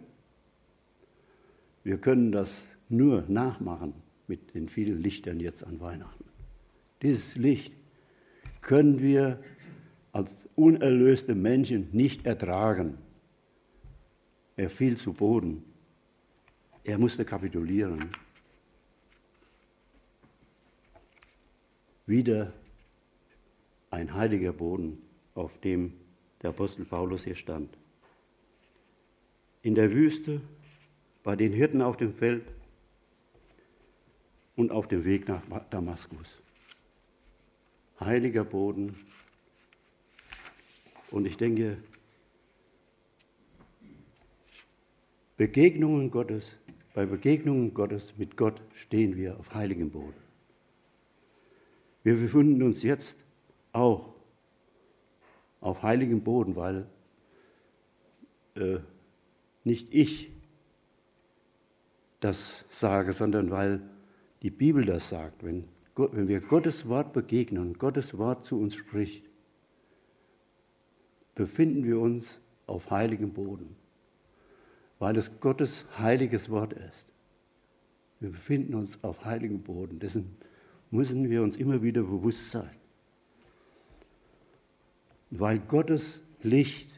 Wir 1.84 2.00
können 2.00 2.32
das 2.32 2.66
nur 2.90 3.24
nachmachen 3.28 3.94
mit 4.26 4.56
den 4.56 4.68
vielen 4.68 5.00
Lichtern 5.00 5.40
jetzt 5.40 5.64
an 5.64 5.80
Weihnachten. 5.80 6.26
Dieses 7.04 7.36
Licht 7.36 7.72
können 8.62 9.00
wir 9.00 9.40
als 10.12 10.50
unerlöste 10.56 11.36
Menschen 11.36 11.90
nicht 11.92 12.26
ertragen. 12.26 12.98
Er 14.56 14.70
fiel 14.70 14.98
zu 14.98 15.14
Boden. 15.14 15.64
Er 16.84 16.98
musste 16.98 17.26
kapitulieren. 17.26 18.10
Wieder 22.06 22.54
ein 23.92 24.14
heiliger 24.14 24.54
Boden, 24.54 25.02
auf 25.36 25.60
dem 25.60 25.94
der 26.42 26.52
Apostel 26.52 26.86
Paulus 26.86 27.26
hier 27.26 27.36
stand. 27.36 27.78
In 29.62 29.76
der 29.76 29.92
Wüste, 29.92 30.42
bei 31.24 31.36
den 31.36 31.52
Hirten 31.52 31.82
auf 31.82 31.98
dem 31.98 32.14
Feld, 32.14 32.44
und 34.58 34.72
auf 34.72 34.88
dem 34.88 35.06
Weg 35.06 35.28
nach 35.30 35.42
Damaskus. 35.70 36.42
Heiliger 38.00 38.44
Boden. 38.44 38.96
Und 41.12 41.26
ich 41.26 41.38
denke, 41.38 41.78
Begegnungen 45.38 46.12
Gottes, 46.12 46.54
bei 46.94 47.06
Begegnungen 47.06 47.74
Gottes 47.74 48.14
mit 48.18 48.38
Gott 48.38 48.62
stehen 48.74 49.16
wir 49.16 49.40
auf 49.40 49.54
heiligem 49.54 49.92
Boden. 49.92 50.16
Wir 52.04 52.16
befinden 52.16 52.64
uns 52.64 52.84
jetzt 52.84 53.18
auch 53.72 54.14
auf 55.62 55.84
heiligem 55.84 56.22
Boden, 56.22 56.56
weil 56.56 56.88
äh, 58.56 58.80
nicht 59.64 59.94
ich 59.94 60.32
das 62.20 62.66
sage, 62.70 63.14
sondern 63.14 63.52
weil 63.52 63.82
die 64.42 64.50
Bibel 64.50 64.84
das 64.86 65.10
sagt. 65.10 65.44
Wenn, 65.44 65.66
wenn 65.96 66.28
wir 66.28 66.42
Gottes 66.42 66.88
Wort 66.88 67.14
begegnen 67.14 67.62
und 67.62 67.80
Gottes 67.80 68.18
Wort 68.18 68.44
zu 68.44 68.60
uns 68.60 68.76
spricht, 68.76 69.27
befinden 71.38 71.84
wir 71.84 72.00
uns 72.00 72.42
auf 72.66 72.90
heiligem 72.90 73.32
Boden, 73.32 73.76
weil 74.98 75.16
es 75.16 75.40
Gottes 75.40 75.86
heiliges 76.00 76.50
Wort 76.50 76.74
ist. 76.74 77.06
Wir 78.20 78.32
befinden 78.32 78.74
uns 78.74 79.04
auf 79.04 79.24
heiligem 79.24 79.62
Boden. 79.62 80.00
Dessen 80.00 80.36
müssen 80.90 81.30
wir 81.30 81.44
uns 81.44 81.56
immer 81.56 81.84
wieder 81.84 82.02
bewusst 82.02 82.50
sein. 82.50 82.76
Weil 85.30 85.60
Gottes 85.60 86.22
Licht 86.42 86.92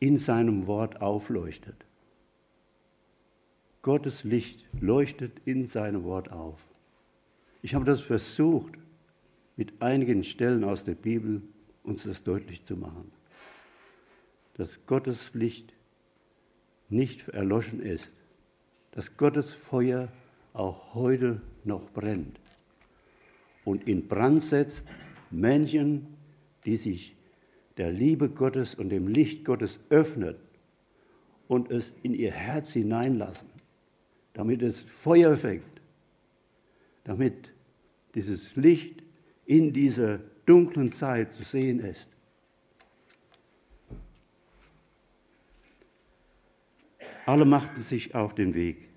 in 0.00 0.16
seinem 0.16 0.66
Wort 0.66 1.02
aufleuchtet. 1.02 1.84
Gottes 3.82 4.24
Licht 4.24 4.64
leuchtet 4.80 5.32
in 5.44 5.66
seinem 5.66 6.04
Wort 6.04 6.32
auf. 6.32 6.66
Ich 7.60 7.74
habe 7.74 7.84
das 7.84 8.00
versucht, 8.00 8.78
mit 9.56 9.82
einigen 9.82 10.24
Stellen 10.24 10.64
aus 10.64 10.84
der 10.84 10.94
Bibel 10.94 11.42
uns 11.88 12.04
das 12.04 12.22
deutlich 12.22 12.64
zu 12.64 12.76
machen. 12.76 13.10
Dass 14.54 14.86
Gottes 14.86 15.34
Licht 15.34 15.72
nicht 16.88 17.28
erloschen 17.28 17.80
ist, 17.80 18.10
dass 18.92 19.16
Gottes 19.16 19.50
Feuer 19.50 20.08
auch 20.52 20.94
heute 20.94 21.40
noch 21.64 21.90
brennt 21.90 22.40
und 23.64 23.86
in 23.86 24.08
Brand 24.08 24.42
setzt 24.42 24.88
Menschen, 25.30 26.06
die 26.64 26.76
sich 26.76 27.14
der 27.76 27.92
Liebe 27.92 28.28
Gottes 28.28 28.74
und 28.74 28.88
dem 28.88 29.06
Licht 29.08 29.44
Gottes 29.44 29.78
öffnen 29.90 30.36
und 31.46 31.70
es 31.70 31.94
in 32.02 32.14
ihr 32.14 32.32
Herz 32.32 32.72
hineinlassen 32.72 33.48
damit 34.38 34.62
es 34.62 34.82
Feuer 34.82 35.36
fängt, 35.36 35.64
damit 37.02 37.52
dieses 38.14 38.54
Licht 38.54 39.02
in 39.46 39.72
dieser 39.72 40.20
dunklen 40.48 40.90
Zeit 40.90 41.32
zu 41.32 41.44
sehen 41.44 41.80
ist. 41.80 42.08
Alle 47.26 47.44
machten 47.44 47.82
sich 47.82 48.14
auf 48.14 48.34
den 48.34 48.54
Weg. 48.54 48.88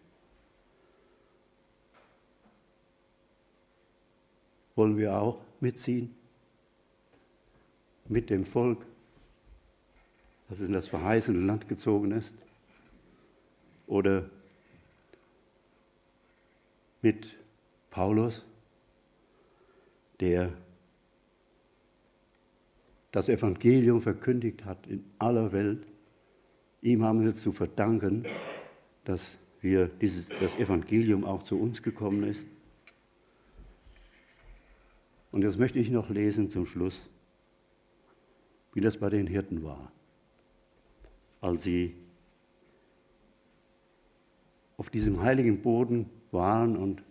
Wollen 4.76 4.98
wir 4.98 5.20
auch 5.20 5.42
mitziehen? 5.60 6.16
Mit 8.08 8.30
dem 8.30 8.46
Volk, 8.46 8.86
das 10.48 10.62
in 10.62 10.72
das 10.72 10.88
verheißene 10.88 11.40
Land 11.40 11.68
gezogen 11.68 12.12
ist? 12.12 12.34
Oder 13.88 14.30
mit 17.02 17.36
Paulus, 17.90 18.46
der 20.22 20.54
das 23.12 23.28
Evangelium 23.28 24.02
verkündigt 24.02 24.66
hat 24.66 24.88
in 24.88 25.04
aller 25.20 25.52
Welt. 25.52 25.86
Ihm 26.82 27.04
haben 27.04 27.24
wir 27.24 27.36
zu 27.36 27.52
verdanken, 27.52 28.26
dass 29.04 29.38
wir 29.60 29.88
dieses, 29.88 30.30
das 30.30 30.56
Evangelium 30.56 31.26
auch 31.26 31.44
zu 31.44 31.60
uns 31.60 31.84
gekommen 31.84 32.24
ist. 32.24 32.48
Und 35.32 35.44
jetzt 35.44 35.60
möchte 35.60 35.80
ich 35.80 35.90
noch 35.90 36.10
lesen 36.10 36.50
zum 36.50 36.66
Schluss, 36.66 37.10
wie 38.74 38.82
das 38.82 38.98
bei 38.98 39.10
den 39.10 39.28
Hirten 39.28 39.64
war, 39.64 39.92
als 41.42 41.64
sie 41.64 41.96
auf 44.78 44.90
diesem 44.90 45.22
heiligen 45.22 45.62
Boden 45.62 46.10
waren 46.32 46.76
und 46.76 47.04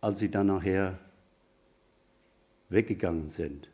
als 0.00 0.20
sie 0.20 0.30
dann 0.30 0.46
nachher 0.46 0.98
weggegangen 2.68 3.28
sind, 3.28 3.68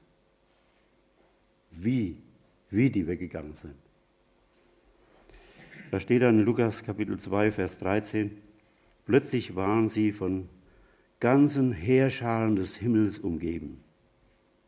wie, 1.86 2.18
wie 2.68 2.90
die 2.90 3.06
weggegangen 3.06 3.54
sind. 3.54 3.76
Da 5.90 6.00
steht 6.00 6.22
dann 6.22 6.40
in 6.40 6.44
Lukas 6.44 6.82
Kapitel 6.82 7.18
2, 7.18 7.52
Vers 7.52 7.78
13, 7.78 8.32
plötzlich 9.06 9.54
waren 9.54 9.88
sie 9.88 10.12
von 10.12 10.48
ganzen 11.20 11.72
Heerscharen 11.72 12.56
des 12.56 12.76
Himmels 12.76 13.18
umgeben, 13.18 13.78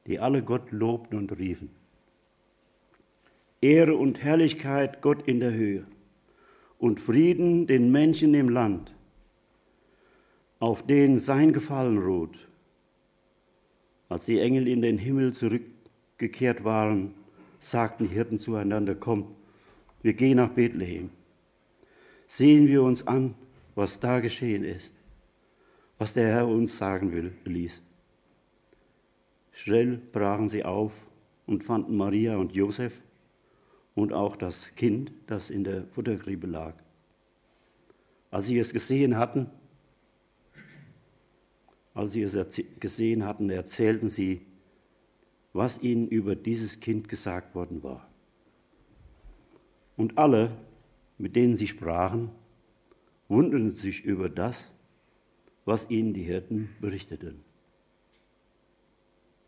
die 0.06 0.20
alle 0.20 0.42
Gott 0.42 0.70
lobten 0.70 1.18
und 1.18 1.38
riefen. 1.38 1.70
Ehre 3.60 3.96
und 3.96 4.22
Herrlichkeit 4.22 5.02
Gott 5.02 5.26
in 5.26 5.40
der 5.40 5.52
Höhe 5.52 5.84
und 6.78 7.00
Frieden 7.00 7.66
den 7.66 7.90
Menschen 7.90 8.32
im 8.34 8.48
Land 8.48 8.94
auf 10.60 10.86
den 10.86 11.18
sein 11.18 11.52
Gefallen 11.52 11.98
ruht. 11.98 12.48
Als 14.08 14.24
die 14.24 14.38
Engel 14.38 14.68
in 14.68 14.82
den 14.82 14.98
Himmel 14.98 15.32
zurückgekehrt 16.18 16.64
waren, 16.64 17.14
sagten 17.60 18.08
die 18.08 18.14
Hirten 18.14 18.38
zueinander, 18.38 18.96
komm, 18.96 19.36
wir 20.02 20.14
gehen 20.14 20.36
nach 20.36 20.50
Bethlehem. 20.50 21.10
Sehen 22.26 22.66
wir 22.66 22.82
uns 22.82 23.06
an, 23.06 23.34
was 23.76 24.00
da 24.00 24.18
geschehen 24.18 24.64
ist, 24.64 24.94
was 25.96 26.12
der 26.12 26.28
Herr 26.28 26.48
uns 26.48 26.76
sagen 26.76 27.12
will, 27.12 27.32
ließ. 27.44 27.80
Schnell 29.52 29.98
brachen 30.12 30.48
sie 30.48 30.64
auf 30.64 30.92
und 31.46 31.62
fanden 31.64 31.96
Maria 31.96 32.36
und 32.36 32.52
Josef 32.52 33.00
und 33.94 34.12
auch 34.12 34.36
das 34.36 34.74
Kind, 34.74 35.12
das 35.26 35.50
in 35.50 35.62
der 35.62 35.84
Futtergriebe 35.86 36.48
lag. 36.48 36.74
Als 38.30 38.46
sie 38.46 38.58
es 38.58 38.72
gesehen 38.72 39.16
hatten, 39.16 39.50
als 41.94 42.12
sie 42.12 42.22
es 42.22 42.36
gesehen 42.80 43.24
hatten, 43.24 43.50
erzählten 43.50 44.08
sie, 44.08 44.47
was 45.58 45.82
ihnen 45.82 46.06
über 46.06 46.36
dieses 46.36 46.78
Kind 46.78 47.08
gesagt 47.08 47.56
worden 47.56 47.82
war. 47.82 48.08
Und 49.96 50.16
alle, 50.16 50.56
mit 51.18 51.34
denen 51.34 51.56
sie 51.56 51.66
sprachen, 51.66 52.30
wunderten 53.26 53.72
sich 53.72 54.04
über 54.04 54.28
das, 54.28 54.70
was 55.64 55.90
ihnen 55.90 56.14
die 56.14 56.22
Hirten 56.22 56.68
berichteten. 56.80 57.40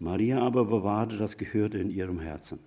Maria 0.00 0.42
aber 0.42 0.64
bewahrte 0.64 1.16
das 1.16 1.38
Gehörte 1.38 1.78
in 1.78 1.90
ihrem 1.90 2.18
Herzen 2.18 2.58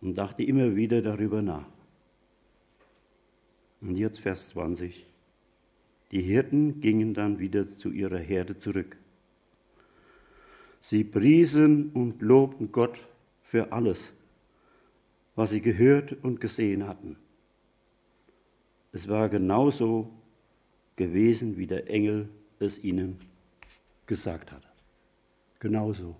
und 0.00 0.18
dachte 0.18 0.42
immer 0.42 0.74
wieder 0.74 1.02
darüber 1.02 1.42
nach. 1.42 1.68
Und 3.80 3.94
jetzt 3.96 4.18
Vers 4.18 4.48
20. 4.48 5.06
Die 6.10 6.22
Hirten 6.22 6.80
gingen 6.80 7.14
dann 7.14 7.38
wieder 7.38 7.68
zu 7.68 7.92
ihrer 7.92 8.18
Herde 8.18 8.56
zurück. 8.56 8.96
Sie 10.88 11.02
priesen 11.02 11.90
und 11.94 12.22
lobten 12.22 12.70
Gott 12.70 12.96
für 13.42 13.72
alles, 13.72 14.14
was 15.34 15.50
sie 15.50 15.60
gehört 15.60 16.12
und 16.22 16.40
gesehen 16.40 16.86
hatten. 16.86 17.16
Es 18.92 19.08
war 19.08 19.28
genauso 19.28 20.08
gewesen, 20.94 21.56
wie 21.56 21.66
der 21.66 21.90
Engel 21.90 22.28
es 22.60 22.78
ihnen 22.84 23.18
gesagt 24.06 24.52
hatte. 24.52 24.68
Genauso 25.58 26.14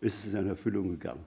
ist 0.00 0.26
es 0.26 0.32
in 0.32 0.46
Erfüllung 0.46 0.90
gegangen. 0.90 1.26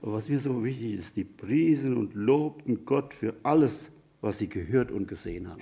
Aber 0.00 0.14
was 0.14 0.30
mir 0.30 0.40
so 0.40 0.64
wichtig 0.64 0.94
ist, 0.94 1.16
die 1.16 1.24
priesen 1.24 1.98
und 1.98 2.14
lobten 2.14 2.86
Gott 2.86 3.12
für 3.12 3.34
alles, 3.42 3.92
was 4.22 4.38
sie 4.38 4.48
gehört 4.48 4.90
und 4.90 5.06
gesehen 5.06 5.50
haben. 5.50 5.60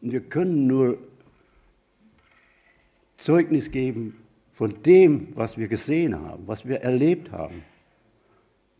Und 0.00 0.10
wir 0.10 0.20
können 0.20 0.66
nur 0.66 0.98
Zeugnis 3.16 3.70
geben 3.70 4.16
von 4.52 4.82
dem, 4.82 5.28
was 5.34 5.56
wir 5.56 5.68
gesehen 5.68 6.18
haben, 6.18 6.46
was 6.46 6.66
wir 6.66 6.80
erlebt 6.80 7.32
haben. 7.32 7.62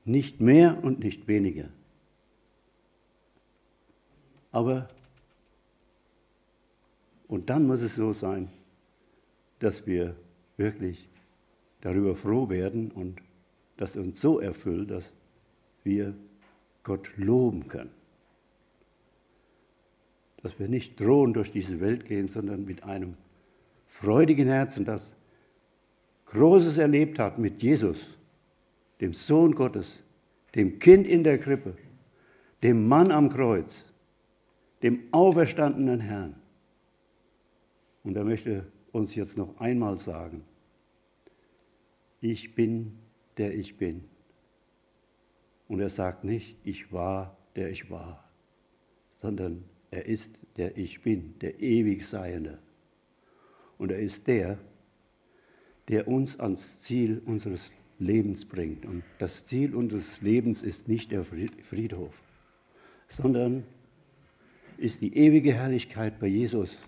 Nicht 0.04 0.40
mehr 0.40 0.82
und 0.82 0.98
nicht 0.98 1.28
weniger. 1.28 1.68
Aber, 4.50 4.88
und 7.28 7.48
dann 7.48 7.66
muss 7.66 7.82
es 7.82 7.94
so 7.94 8.12
sein, 8.12 8.48
dass 9.60 9.86
wir 9.86 10.16
wirklich 10.56 11.08
darüber 11.80 12.14
froh 12.14 12.48
werden 12.48 12.90
und 12.90 13.20
das 13.76 13.96
uns 13.96 14.20
so 14.20 14.40
erfüllt, 14.40 14.90
dass 14.90 15.12
wir 15.84 16.14
Gott 16.82 17.10
loben 17.16 17.68
können 17.68 18.02
dass 20.42 20.58
wir 20.58 20.68
nicht 20.68 21.00
drohen 21.00 21.32
durch 21.32 21.52
diese 21.52 21.80
Welt 21.80 22.04
gehen, 22.04 22.28
sondern 22.28 22.64
mit 22.64 22.82
einem 22.82 23.14
freudigen 23.86 24.48
Herzen, 24.48 24.84
das 24.84 25.16
Großes 26.32 26.78
erlebt 26.78 27.18
hat 27.18 27.38
mit 27.38 27.62
Jesus, 27.62 28.08
dem 29.00 29.12
Sohn 29.12 29.54
Gottes, 29.54 30.02
dem 30.54 30.78
Kind 30.78 31.06
in 31.06 31.24
der 31.24 31.38
Krippe, 31.38 31.76
dem 32.62 32.88
Mann 32.88 33.10
am 33.10 33.28
Kreuz, 33.28 33.84
dem 34.82 35.04
auferstandenen 35.12 36.00
Herrn. 36.00 36.34
Und 38.02 38.16
er 38.16 38.24
möchte 38.24 38.66
uns 38.92 39.14
jetzt 39.14 39.36
noch 39.36 39.60
einmal 39.60 39.98
sagen, 39.98 40.42
ich 42.22 42.54
bin, 42.54 42.98
der 43.36 43.54
ich 43.54 43.76
bin. 43.76 44.04
Und 45.68 45.80
er 45.80 45.90
sagt 45.90 46.24
nicht, 46.24 46.56
ich 46.64 46.92
war, 46.92 47.36
der 47.56 47.70
ich 47.70 47.90
war, 47.90 48.24
sondern 49.16 49.64
er 49.90 50.06
ist, 50.06 50.38
der 50.56 50.78
ich 50.78 51.02
bin, 51.02 51.34
der 51.40 51.60
ewig 51.60 52.06
Seiende. 52.06 52.58
Und 53.76 53.90
er 53.90 53.98
ist 53.98 54.26
der, 54.26 54.46
der 54.54 54.58
uns 56.08 56.38
ans 56.38 56.80
Ziel 56.80 57.22
unseres 57.26 57.72
Lebens 57.98 58.44
bringt. 58.44 58.84
Und 58.84 59.02
das 59.18 59.44
Ziel 59.44 59.74
unseres 59.74 60.22
Lebens 60.22 60.62
ist 60.62 60.88
nicht 60.88 61.12
der 61.12 61.24
Friedhof, 61.24 62.20
sondern 63.08 63.64
ist 64.76 65.00
die 65.00 65.16
ewige 65.16 65.52
Herrlichkeit 65.52 66.18
bei 66.18 66.26
Jesus, 66.26 66.78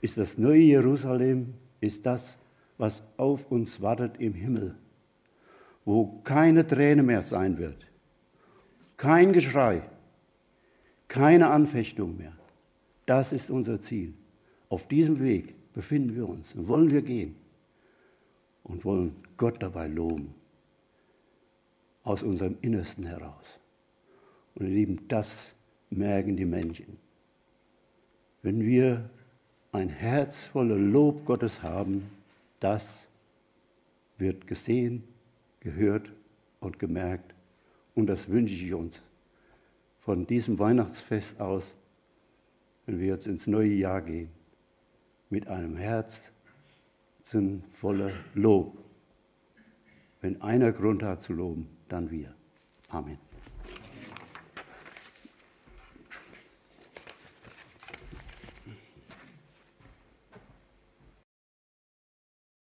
ist 0.00 0.16
das 0.16 0.38
neue 0.38 0.60
Jerusalem, 0.60 1.54
ist 1.80 2.06
das, 2.06 2.38
was 2.76 3.02
auf 3.16 3.50
uns 3.50 3.80
wartet 3.80 4.20
im 4.20 4.34
Himmel, 4.34 4.76
wo 5.84 6.20
keine 6.22 6.66
Träne 6.66 7.02
mehr 7.02 7.22
sein 7.22 7.58
wird, 7.58 7.86
kein 8.96 9.32
Geschrei, 9.32 9.82
keine 11.08 11.50
Anfechtung 11.50 12.16
mehr. 12.16 12.32
Das 13.06 13.32
ist 13.32 13.50
unser 13.50 13.80
Ziel. 13.80 14.14
Auf 14.68 14.86
diesem 14.86 15.18
Weg 15.20 15.54
befinden 15.72 16.14
wir 16.14 16.28
uns 16.28 16.54
und 16.54 16.68
wollen 16.68 16.90
wir 16.90 17.02
gehen 17.02 17.34
und 18.64 18.84
wollen 18.84 19.16
Gott 19.36 19.62
dabei 19.62 19.86
loben, 19.86 20.34
aus 22.02 22.22
unserem 22.22 22.56
Innersten 22.60 23.04
heraus. 23.04 23.44
Und 24.54 24.66
ihr 24.66 24.74
Lieben, 24.74 25.08
das 25.08 25.54
merken 25.90 26.36
die 26.36 26.44
Menschen. 26.44 26.98
Wenn 28.42 28.60
wir 28.60 29.08
ein 29.72 29.88
Herz 29.88 30.44
voller 30.44 30.76
Lob 30.76 31.24
Gottes 31.24 31.62
haben, 31.62 32.10
das 32.60 33.06
wird 34.16 34.46
gesehen, 34.46 35.04
gehört 35.60 36.12
und 36.60 36.78
gemerkt. 36.78 37.34
Und 37.94 38.06
das 38.06 38.28
wünsche 38.28 38.54
ich 38.54 38.74
uns 38.74 39.00
von 40.00 40.26
diesem 40.26 40.58
Weihnachtsfest 40.58 41.40
aus, 41.40 41.74
wenn 42.86 42.98
wir 42.98 43.08
jetzt 43.08 43.26
ins 43.26 43.46
neue 43.46 43.74
Jahr 43.74 44.00
gehen, 44.00 44.30
mit 45.30 45.48
einem 45.48 45.76
Herz 45.76 46.32
voller 47.70 48.10
Lob. 48.34 48.78
Wenn 50.20 50.40
einer 50.40 50.72
Grund 50.72 51.02
hat 51.02 51.22
zu 51.22 51.34
loben, 51.34 51.68
dann 51.88 52.10
wir. 52.10 52.34
Amen. 52.88 53.27